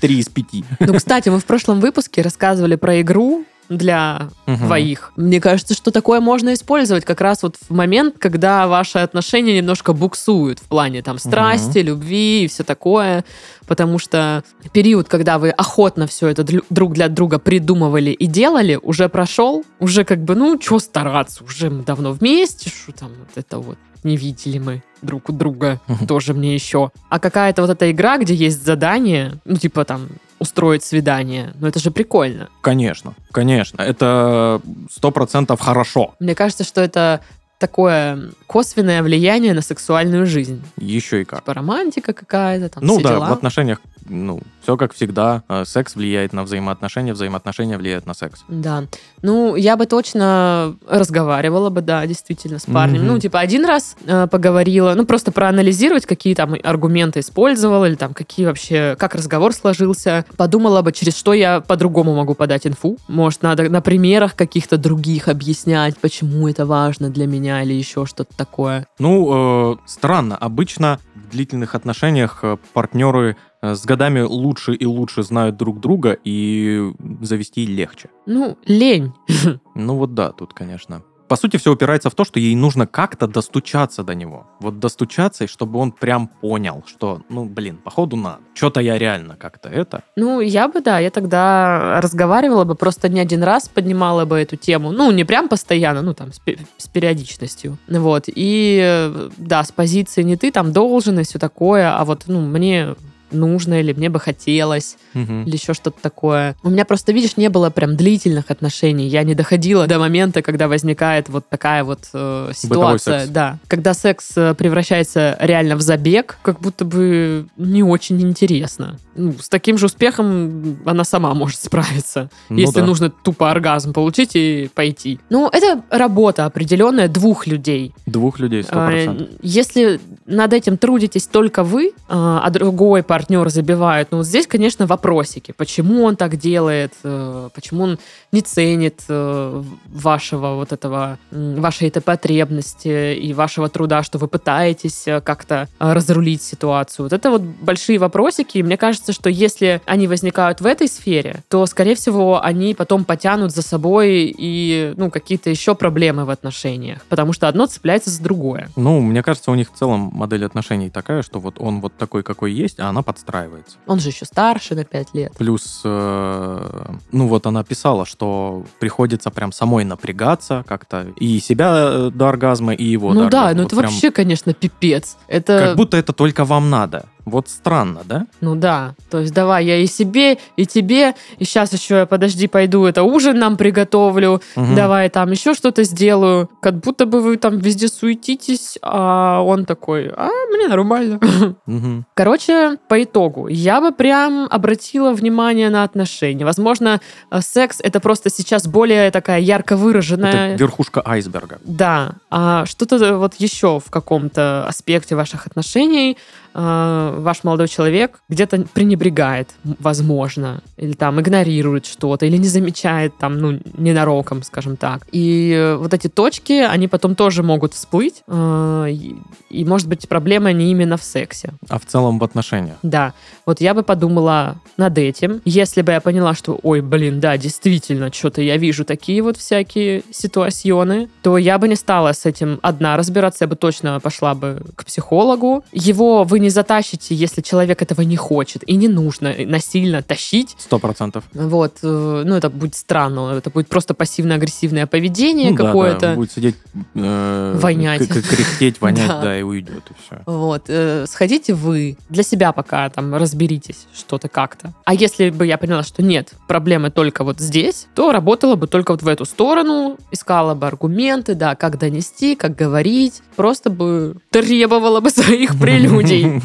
Три 0.00 0.18
из 0.18 0.28
пяти. 0.28 0.64
Ну, 0.80 0.94
кстати, 0.94 1.28
мы 1.28 1.38
в 1.38 1.44
прошлом 1.44 1.80
выпуске 1.80 2.22
рассказывали 2.22 2.76
про 2.76 3.00
игру 3.00 3.44
для 3.68 4.28
Мгм. 4.46 4.66
двоих. 4.66 5.12
Мне 5.16 5.40
кажется, 5.40 5.74
что 5.74 5.90
такое 5.90 6.20
можно 6.20 6.54
использовать 6.54 7.04
как 7.04 7.20
раз 7.20 7.42
вот 7.42 7.56
в 7.68 7.72
момент, 7.74 8.16
когда 8.18 8.66
ваши 8.66 8.98
отношения 8.98 9.56
немножко 9.56 9.92
буксуют 9.92 10.58
в 10.58 10.64
плане 10.64 11.02
там 11.02 11.18
страсти, 11.18 11.78
любви 11.78 12.44
и 12.44 12.48
все 12.48 12.62
такое. 12.64 13.24
Потому 13.66 13.98
что 13.98 14.44
период, 14.72 15.08
когда 15.08 15.38
вы 15.38 15.50
охотно 15.50 16.06
все 16.06 16.28
это 16.28 16.44
друг 16.70 16.92
для 16.92 17.08
друга 17.08 17.38
придумывали 17.38 18.10
и 18.10 18.26
делали, 18.26 18.78
уже 18.80 19.08
прошел. 19.08 19.64
Уже 19.80 20.04
как 20.04 20.22
бы, 20.22 20.36
ну, 20.36 20.60
что 20.60 20.78
стараться, 20.78 21.42
уже 21.44 21.70
мы 21.70 21.82
давно 21.82 22.12
вместе, 22.12 22.70
что 22.70 22.92
там 22.92 23.10
вот 23.18 23.30
это 23.34 23.58
вот 23.58 23.78
не 24.04 24.16
видели 24.16 24.58
мы 24.58 24.82
друг 25.02 25.28
у 25.28 25.32
друга, 25.32 25.80
тоже 26.06 26.32
мне 26.32 26.54
еще. 26.54 26.90
А 27.10 27.18
какая-то 27.18 27.62
вот 27.62 27.70
эта 27.70 27.90
игра, 27.90 28.18
где 28.18 28.34
есть 28.34 28.64
задание, 28.64 29.40
ну, 29.44 29.56
типа 29.56 29.84
там 29.84 30.08
устроить 30.38 30.84
свидание, 30.84 31.52
ну, 31.60 31.66
это 31.66 31.78
же 31.78 31.90
прикольно. 31.90 32.48
Конечно, 32.60 33.14
конечно. 33.32 33.80
Это 33.82 34.60
сто 34.90 35.10
процентов 35.10 35.60
хорошо. 35.60 36.14
Мне 36.20 36.34
кажется, 36.34 36.64
что 36.64 36.80
это 36.80 37.20
такое 37.58 38.30
косвенное 38.46 39.02
влияние 39.02 39.54
на 39.54 39.62
сексуальную 39.62 40.26
жизнь. 40.26 40.62
Еще 40.76 41.22
и 41.22 41.24
как. 41.24 41.40
Типа 41.40 41.54
романтика 41.54 42.12
какая-то, 42.12 42.68
там 42.68 42.84
Ну 42.84 43.00
да, 43.00 43.10
дела. 43.14 43.26
в 43.28 43.32
отношениях, 43.32 43.80
ну, 44.08 44.40
все 44.62 44.76
как 44.76 44.92
всегда. 44.92 45.42
Э, 45.48 45.64
Секс 45.64 45.94
влияет 45.94 46.32
на 46.32 46.42
взаимоотношения, 46.42 47.12
взаимоотношения 47.12 47.78
влияют 47.78 48.06
на 48.06 48.14
секс. 48.14 48.44
Да. 48.48 48.84
Ну, 49.22 49.56
я 49.56 49.76
бы 49.76 49.86
точно 49.86 50.76
разговаривала 50.88 51.70
бы, 51.70 51.82
да, 51.82 52.04
действительно, 52.06 52.58
с 52.58 52.64
парнем. 52.64 53.02
Мгм. 53.02 53.06
Ну, 53.06 53.18
типа, 53.18 53.40
один 53.40 53.64
раз 53.64 53.96
э, 54.06 54.26
поговорила, 54.26 54.94
ну, 54.94 55.06
просто 55.06 55.32
проанализировать, 55.32 56.06
какие 56.06 56.34
там 56.34 56.54
аргументы 56.62 57.20
использовала, 57.20 57.84
или 57.84 57.94
там 57.94 58.14
какие 58.14 58.46
вообще, 58.46 58.96
как 58.98 59.14
разговор 59.14 59.52
сложился. 59.52 60.24
Подумала 60.36 60.82
бы, 60.82 60.92
через 60.92 61.16
что 61.16 61.32
я 61.32 61.60
по-другому 61.60 62.14
могу 62.14 62.34
подать 62.34 62.66
инфу. 62.66 62.98
Может, 63.08 63.42
надо 63.42 63.68
на 63.68 63.80
примерах 63.80 64.34
каких-то 64.34 64.78
других 64.78 65.28
объяснять, 65.28 65.96
почему 65.98 66.48
это 66.48 66.66
важно 66.66 67.10
для 67.10 67.26
меня, 67.26 67.62
или 67.62 67.74
еще 67.74 68.06
что-то 68.06 68.36
такое. 68.36 68.86
Ну, 68.98 69.74
э, 69.74 69.76
странно. 69.86 70.36
Обычно 70.36 70.98
в 71.26 71.30
длительных 71.30 71.74
отношениях 71.74 72.40
э, 72.42 72.56
партнеры 72.72 73.36
э, 73.62 73.74
с 73.74 73.84
годами 73.84 74.20
лучше 74.20 74.74
и 74.74 74.86
лучше 74.86 75.22
знают 75.22 75.56
друг 75.56 75.80
друга, 75.80 76.16
и 76.24 76.92
завести 77.20 77.66
легче. 77.66 78.08
Ну, 78.26 78.56
лень. 78.66 79.12
Ну 79.74 79.96
вот 79.96 80.14
да, 80.14 80.32
тут, 80.32 80.54
конечно. 80.54 81.02
По 81.28 81.36
сути, 81.36 81.56
все 81.56 81.72
упирается 81.72 82.08
в 82.10 82.14
то, 82.14 82.24
что 82.24 82.38
ей 82.38 82.54
нужно 82.54 82.86
как-то 82.86 83.26
достучаться 83.26 84.02
до 84.04 84.14
него. 84.14 84.46
Вот 84.60 84.78
достучаться, 84.78 85.44
и 85.44 85.46
чтобы 85.46 85.78
он 85.78 85.92
прям 85.92 86.28
понял, 86.28 86.84
что, 86.86 87.22
ну, 87.28 87.44
блин, 87.44 87.78
походу 87.78 88.16
надо. 88.16 88.38
Что-то 88.54 88.80
я 88.80 88.98
реально 88.98 89.36
как-то 89.36 89.68
это. 89.68 90.02
Ну, 90.16 90.40
я 90.40 90.68
бы, 90.68 90.80
да, 90.80 90.98
я 90.98 91.10
тогда 91.10 92.00
разговаривала 92.00 92.64
бы, 92.64 92.74
просто 92.74 93.08
не 93.08 93.20
один 93.20 93.42
раз 93.42 93.68
поднимала 93.68 94.24
бы 94.24 94.36
эту 94.36 94.56
тему. 94.56 94.92
Ну, 94.92 95.10
не 95.10 95.24
прям 95.24 95.48
постоянно, 95.48 96.02
ну, 96.02 96.14
там, 96.14 96.32
с, 96.32 96.40
с 96.76 96.88
периодичностью. 96.88 97.78
Вот. 97.88 98.24
И, 98.28 98.80
э, 98.82 99.30
да, 99.36 99.64
с 99.64 99.72
позиции 99.72 100.22
не 100.22 100.36
ты 100.36 100.52
там 100.52 100.72
должен 100.72 101.18
и 101.18 101.24
все 101.24 101.38
такое, 101.38 101.96
а 101.96 102.04
вот, 102.04 102.24
ну, 102.26 102.40
мне 102.40 102.94
нужно 103.30 103.80
или 103.80 103.92
мне 103.92 104.08
бы 104.08 104.20
хотелось 104.20 104.96
Мгм. 105.14 105.44
или 105.44 105.56
еще 105.56 105.74
что-то 105.74 106.00
такое. 106.00 106.56
У 106.62 106.70
меня 106.70 106.84
просто, 106.84 107.12
видишь, 107.12 107.36
не 107.36 107.48
было 107.48 107.70
прям 107.70 107.96
длительных 107.96 108.50
отношений. 108.50 109.08
Я 109.08 109.22
не 109.22 109.34
доходила 109.34 109.86
до 109.86 109.98
момента, 109.98 110.42
когда 110.42 110.68
возникает 110.68 111.28
вот 111.28 111.48
такая 111.48 111.84
вот 111.84 112.00
э, 112.12 112.52
ситуация. 112.54 113.26
Да. 113.26 113.58
Когда 113.68 113.94
секс 113.94 114.32
э, 114.36 114.54
превращается 114.54 115.36
реально 115.40 115.76
в 115.76 115.80
забег, 115.80 116.38
как 116.42 116.60
будто 116.60 116.84
бы 116.84 117.46
не 117.56 117.82
очень 117.82 118.20
интересно. 118.20 118.98
Ну, 119.14 119.34
с 119.40 119.48
таким 119.48 119.78
же 119.78 119.86
успехом 119.86 120.78
она 120.84 121.04
сама 121.04 121.34
может 121.34 121.60
справиться. 121.60 122.30
Ну 122.48 122.58
если 122.58 122.80
да. 122.80 122.86
нужно 122.86 123.10
тупо 123.10 123.50
оргазм 123.50 123.92
получить 123.92 124.32
и 124.34 124.70
пойти. 124.74 125.18
Ну, 125.30 125.48
это 125.50 125.82
работа 125.90 126.44
определенная 126.44 127.08
двух 127.08 127.46
людей. 127.46 127.94
Двух 128.06 128.38
людей, 128.38 128.62
сто 128.62 128.78
А, 128.78 128.88
процентов. 128.88 129.28
Если 129.42 130.00
над 130.26 130.52
этим 130.52 130.76
трудитесь 130.76 131.26
только 131.26 131.62
вы, 131.64 131.92
а 132.08 132.36
а 132.46 132.50
другой 132.50 133.02
партнер 133.16 133.48
забивает, 133.48 134.08
ну 134.10 134.18
вот 134.18 134.26
здесь, 134.26 134.46
конечно, 134.46 134.86
вопросики. 134.86 135.54
Почему 135.56 136.04
он 136.04 136.16
так 136.16 136.36
делает? 136.36 136.92
э, 137.02 137.48
Почему 137.54 137.84
он 137.84 137.98
не 138.30 138.42
ценит 138.42 139.04
э, 139.08 139.62
вашего 139.86 140.54
вот 140.56 140.72
этого, 140.72 141.18
вашей 141.30 141.88
этой 141.88 142.02
потребности 142.02 143.14
и 143.14 143.32
вашего 143.32 143.70
труда, 143.70 144.02
что 144.02 144.18
вы 144.18 144.28
пытаетесь 144.28 145.08
э, 145.08 145.22
как-то 145.22 145.66
разрулить 145.78 146.42
ситуацию? 146.42 147.06
Вот 147.06 147.14
это 147.14 147.30
вот 147.30 147.40
большие 147.40 147.98
вопросики. 147.98 148.58
И 148.58 148.62
мне 148.62 148.76
кажется, 148.76 149.14
что 149.14 149.30
если 149.30 149.80
они 149.86 150.08
возникают 150.08 150.60
в 150.60 150.66
этой 150.66 150.86
сфере, 150.86 151.42
то, 151.48 151.64
скорее 151.64 151.94
всего, 151.94 152.44
они 152.44 152.74
потом 152.74 153.06
потянут 153.06 153.50
за 153.50 153.62
собой 153.62 154.34
и 154.36 154.92
ну, 154.98 155.10
какие-то 155.10 155.48
еще 155.48 155.74
проблемы 155.74 156.26
в 156.26 156.30
отношениях. 156.30 156.98
Потому 157.08 157.32
что 157.32 157.48
одно 157.48 157.64
цепляется 157.64 158.10
за 158.10 158.22
другое. 158.22 158.68
Ну, 158.76 159.00
мне 159.00 159.22
кажется, 159.22 159.50
у 159.50 159.54
них 159.54 159.72
в 159.72 159.78
целом 159.78 160.10
модель 160.12 160.44
отношений 160.44 160.90
такая, 160.90 161.22
что 161.22 161.40
вот 161.40 161.54
он 161.58 161.80
вот 161.80 161.96
такой, 161.96 162.22
какой 162.22 162.52
есть, 162.52 162.78
а 162.78 162.90
она 162.90 163.05
подстраивается. 163.06 163.76
Он 163.86 164.00
же 164.00 164.08
еще 164.10 164.26
старше 164.26 164.74
на 164.74 164.84
5 164.84 165.14
лет. 165.14 165.32
Плюс, 165.38 165.80
э, 165.84 166.84
ну 167.12 167.28
вот 167.28 167.46
она 167.46 167.64
писала, 167.64 168.04
что 168.04 168.64
приходится 168.80 169.30
прям 169.30 169.52
самой 169.52 169.84
напрягаться 169.84 170.64
как-то 170.66 171.06
и 171.16 171.38
себя 171.38 171.72
э, 171.76 172.10
до 172.12 172.28
оргазма, 172.28 172.74
и 172.74 172.84
его 172.84 173.14
ну 173.14 173.24
до 173.24 173.30
да, 173.30 173.38
оргазма. 173.38 173.56
ну 173.56 173.62
Вот 173.62 173.72
это 173.72 173.80
прям 173.80 173.92
вообще, 173.92 174.10
конечно, 174.10 174.52
пипец. 174.52 175.16
Это, 175.28 175.66
Как 175.68 175.76
будто 175.76 175.96
это 175.96 176.12
только 176.12 176.44
вам 176.44 176.68
надо. 176.68 177.06
Вот 177.26 177.48
странно, 177.48 178.00
да? 178.04 178.26
ну 178.40 178.54
да, 178.54 178.94
то 179.10 179.18
есть 179.18 179.34
давай 179.34 179.64
я 179.66 179.78
и 179.78 179.86
себе, 179.86 180.38
и 180.56 180.64
тебе, 180.64 181.14
и 181.38 181.44
сейчас 181.44 181.72
еще 181.72 181.96
я, 181.96 182.06
подожди, 182.06 182.46
пойду 182.46 182.84
это 182.86 183.02
ужин 183.02 183.38
нам 183.38 183.56
приготовлю, 183.56 184.40
Мгм. 184.54 184.76
давай 184.76 185.10
там 185.10 185.32
еще 185.32 185.52
что-то 185.54 185.82
сделаю. 185.82 186.48
Как 186.62 186.74
будто 186.78 187.04
бы 187.04 187.20
вы 187.20 187.36
там 187.36 187.58
везде 187.58 187.88
суетитесь, 187.88 188.78
а 188.80 189.42
он 189.42 189.64
такой, 189.64 190.08
а 190.16 190.28
мне 190.54 190.68
нормально. 190.68 191.18
Мгм. 191.66 192.06
Короче, 192.14 192.76
по 192.88 193.02
итогу, 193.02 193.48
я 193.48 193.80
бы 193.80 193.90
прям 193.90 194.46
обратила 194.48 195.12
внимание 195.12 195.68
на 195.68 195.82
отношения. 195.82 196.44
Возможно, 196.44 197.00
э, 197.30 197.40
секс 197.40 197.80
это 197.82 197.98
просто 197.98 198.30
сейчас 198.30 198.66
более 198.68 199.10
такая 199.10 199.40
ярко 199.40 199.76
выраженная... 199.76 200.54
Это 200.54 200.62
верхушка 200.62 201.02
айсберга. 201.04 201.58
Да, 201.64 202.12
а 202.30 202.64
что-то 202.66 203.18
вот 203.18 203.34
еще 203.34 203.80
в 203.84 203.90
каком-то 203.90 204.64
аспекте 204.68 205.16
ваших 205.16 205.46
отношений 205.48 206.16
э, 206.56 207.14
ваш 207.18 207.44
молодой 207.44 207.68
человек 207.68 208.20
где-то 208.28 208.66
пренебрегает, 208.72 209.50
возможно, 209.62 210.62
или 210.76 210.94
там 210.94 211.20
игнорирует 211.20 211.86
что-то, 211.86 212.26
или 212.26 212.38
не 212.38 212.48
замечает 212.48 213.16
там, 213.18 213.38
ну, 213.38 213.60
ненароком, 213.76 214.42
скажем 214.42 214.76
так. 214.76 215.06
И 215.12 215.52
э, 215.52 215.76
вот 215.76 215.92
эти 215.92 216.08
точки, 216.08 216.52
они 216.52 216.88
потом 216.88 217.14
тоже 217.14 217.42
могут 217.42 217.74
всплыть, 217.74 218.22
э, 218.26 218.86
и, 218.90 219.16
И, 219.50 219.64
может 219.64 219.88
быть, 219.88 220.08
проблема 220.08 220.52
не 220.52 220.70
именно 220.70 220.96
в 220.96 221.02
сексе. 221.02 221.52
А 221.68 221.78
в 221.78 221.84
целом 221.84 222.18
в 222.18 222.24
отношениях. 222.24 222.76
Да, 222.82 223.12
вот 223.44 223.60
я 223.60 223.74
бы 223.74 223.82
подумала 223.82 224.56
над 224.76 224.98
этим. 224.98 225.40
Если 225.44 225.82
бы 225.82 225.92
я 225.92 226.00
поняла, 226.00 226.34
что, 226.34 226.58
ой, 226.62 226.80
блин, 226.80 227.20
да, 227.20 227.36
действительно, 227.36 228.12
что-то 228.12 228.42
я 228.42 228.56
вижу 228.56 228.84
такие 228.84 229.22
вот 229.22 229.36
всякие 229.36 230.02
ситуационы, 230.10 231.08
то 231.22 231.38
я 231.38 231.58
бы 231.58 231.68
не 231.68 231.76
стала 231.76 232.12
с 232.12 232.26
этим 232.26 232.58
одна 232.62 232.96
разбираться, 232.96 233.44
я 233.44 233.48
бы 233.48 233.56
точно 233.56 234.00
пошла 234.00 234.34
бы 234.34 234.62
к 234.74 234.84
психологу. 234.84 235.64
Его 235.72 236.24
вы 236.24 236.40
не 236.46 236.50
затащите, 236.50 237.12
если 237.12 237.42
человек 237.42 237.82
этого 237.82 238.02
не 238.02 238.14
хочет, 238.16 238.62
и 238.68 238.76
не 238.76 238.86
нужно 238.86 239.34
насильно 239.46 240.00
тащить. 240.00 240.54
Сто 240.58 240.78
процентов. 240.78 241.24
Вот, 241.34 241.78
э, 241.82 242.22
ну, 242.24 242.34
это 242.36 242.48
будет 242.50 242.76
странно, 242.76 243.32
это 243.36 243.50
будет 243.50 243.66
просто 243.68 243.94
пассивно-агрессивное 243.94 244.86
поведение 244.86 245.50
Ну 245.50 245.56
да, 245.56 245.64
какое-то. 245.64 246.00
да, 246.00 246.14
будет 246.14 246.30
сидеть... 246.30 246.54
э, 246.94 247.58
Вонять. 247.60 248.06
Кряхтеть, 248.08 248.80
вонять, 248.80 249.08
Да. 249.08 249.20
да, 249.22 249.38
и 249.40 249.42
уйдет, 249.42 249.82
и 249.90 249.94
все. 250.06 250.22
Вот, 250.26 250.66
э, 250.68 251.06
сходите 251.08 251.54
вы 251.54 251.96
для 252.08 252.22
себя 252.22 252.52
пока 252.52 252.88
там 252.90 253.12
разберитесь 253.16 253.86
что-то 253.92 254.28
как-то. 254.28 254.72
А 254.84 254.94
если 254.94 255.30
бы 255.30 255.44
я 255.46 255.58
поняла, 255.58 255.82
что 255.82 256.00
нет, 256.00 256.30
проблемы 256.46 256.90
только 256.90 257.24
вот 257.24 257.40
здесь, 257.40 257.88
то 257.96 258.12
работала 258.12 258.54
бы 258.54 258.68
только 258.68 258.92
вот 258.92 259.02
в 259.02 259.08
эту 259.08 259.24
сторону, 259.24 259.96
искала 260.12 260.54
бы 260.54 260.68
аргументы, 260.68 261.34
да, 261.34 261.56
как 261.56 261.76
донести, 261.78 262.36
как 262.36 262.54
говорить, 262.54 263.20
просто 263.34 263.68
бы 263.68 264.14
требовала 264.30 265.00
бы 265.00 265.10
своих 265.16 265.58
прелюдий. 265.58 266.35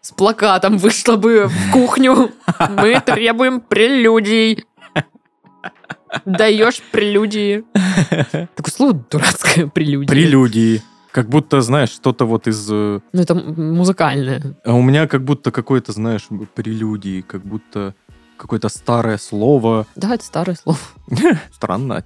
С 0.00 0.12
плакатом 0.12 0.78
вышла 0.78 1.16
бы 1.16 1.46
в 1.48 1.72
кухню. 1.72 2.30
Мы 2.70 3.00
требуем 3.00 3.60
прелюдий. 3.60 4.64
Даешь 6.24 6.80
прелюдии. 6.92 7.64
Такое 8.54 8.72
слово 8.72 8.92
дурацкое 9.10 9.66
прелюдия. 9.66 10.08
Прелюдии. 10.08 10.82
Как 11.10 11.28
будто, 11.28 11.60
знаешь, 11.62 11.90
что-то 11.90 12.26
вот 12.26 12.46
из... 12.46 12.68
э, 12.70 13.00
Ну, 13.12 13.22
это 13.22 13.34
музыкальное. 13.34 14.56
А 14.64 14.74
у 14.74 14.82
меня 14.82 15.06
как 15.06 15.24
будто 15.24 15.50
какое-то, 15.50 15.92
знаешь, 15.92 16.26
прелюдии, 16.54 17.22
как 17.22 17.42
будто 17.42 17.94
какое-то 18.36 18.68
старое 18.68 19.16
слово. 19.16 19.86
Да, 19.96 20.14
это 20.14 20.24
старое 20.24 20.56
слово. 20.56 20.78
Странно. 21.52 22.04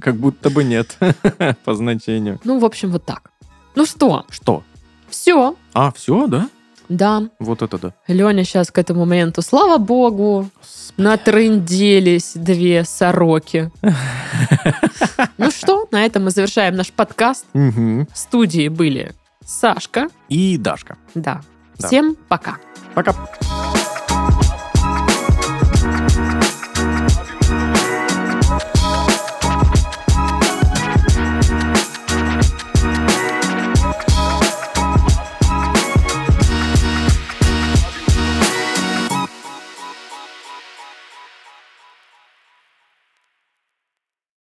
Как 0.00 0.14
будто 0.16 0.50
бы 0.50 0.62
нет 0.62 0.96
по 1.64 1.74
значению. 1.74 2.38
Ну, 2.44 2.58
в 2.60 2.64
общем, 2.64 2.90
вот 2.90 3.04
так. 3.04 3.30
Ну 3.74 3.84
что, 3.84 4.26
Что? 4.30 4.62
Все. 5.12 5.54
А, 5.74 5.92
все, 5.92 6.26
да? 6.26 6.48
Да, 6.88 7.22
Вот 7.38 7.62
это 7.62 7.78
да. 7.78 7.94
Леня 8.08 8.44
сейчас 8.44 8.70
к 8.70 8.76
этому 8.78 9.06
моменту, 9.06 9.40
слава 9.40 9.78
богу, 9.78 10.50
натрынделись 10.96 12.32
две 12.34 12.84
сороки. 12.84 13.70
Ну 15.38 15.50
что, 15.50 15.88
на 15.90 16.04
этом 16.04 16.24
мы 16.24 16.30
завершаем 16.30 16.74
наш 16.74 16.92
подкаст. 16.92 17.46
В 17.54 18.06
студии 18.14 18.68
были 18.68 19.12
Сашка. 19.44 20.08
И 20.28 20.56
Дашка. 20.56 20.96
Да. 21.14 21.40
Да. 21.78 21.86
Всем 21.88 22.16
пока. 22.28 22.58
Пока. 22.94 23.14